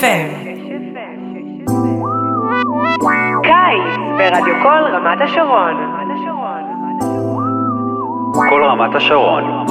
FM. 0.00 0.28
קיץ 3.42 3.98
ברדיו 4.18 4.54
קול 4.62 4.82
רמת 4.92 5.20
השרון. 5.20 5.74
קול 8.48 8.64
רמת 8.64 8.94
השרון. 8.94 9.66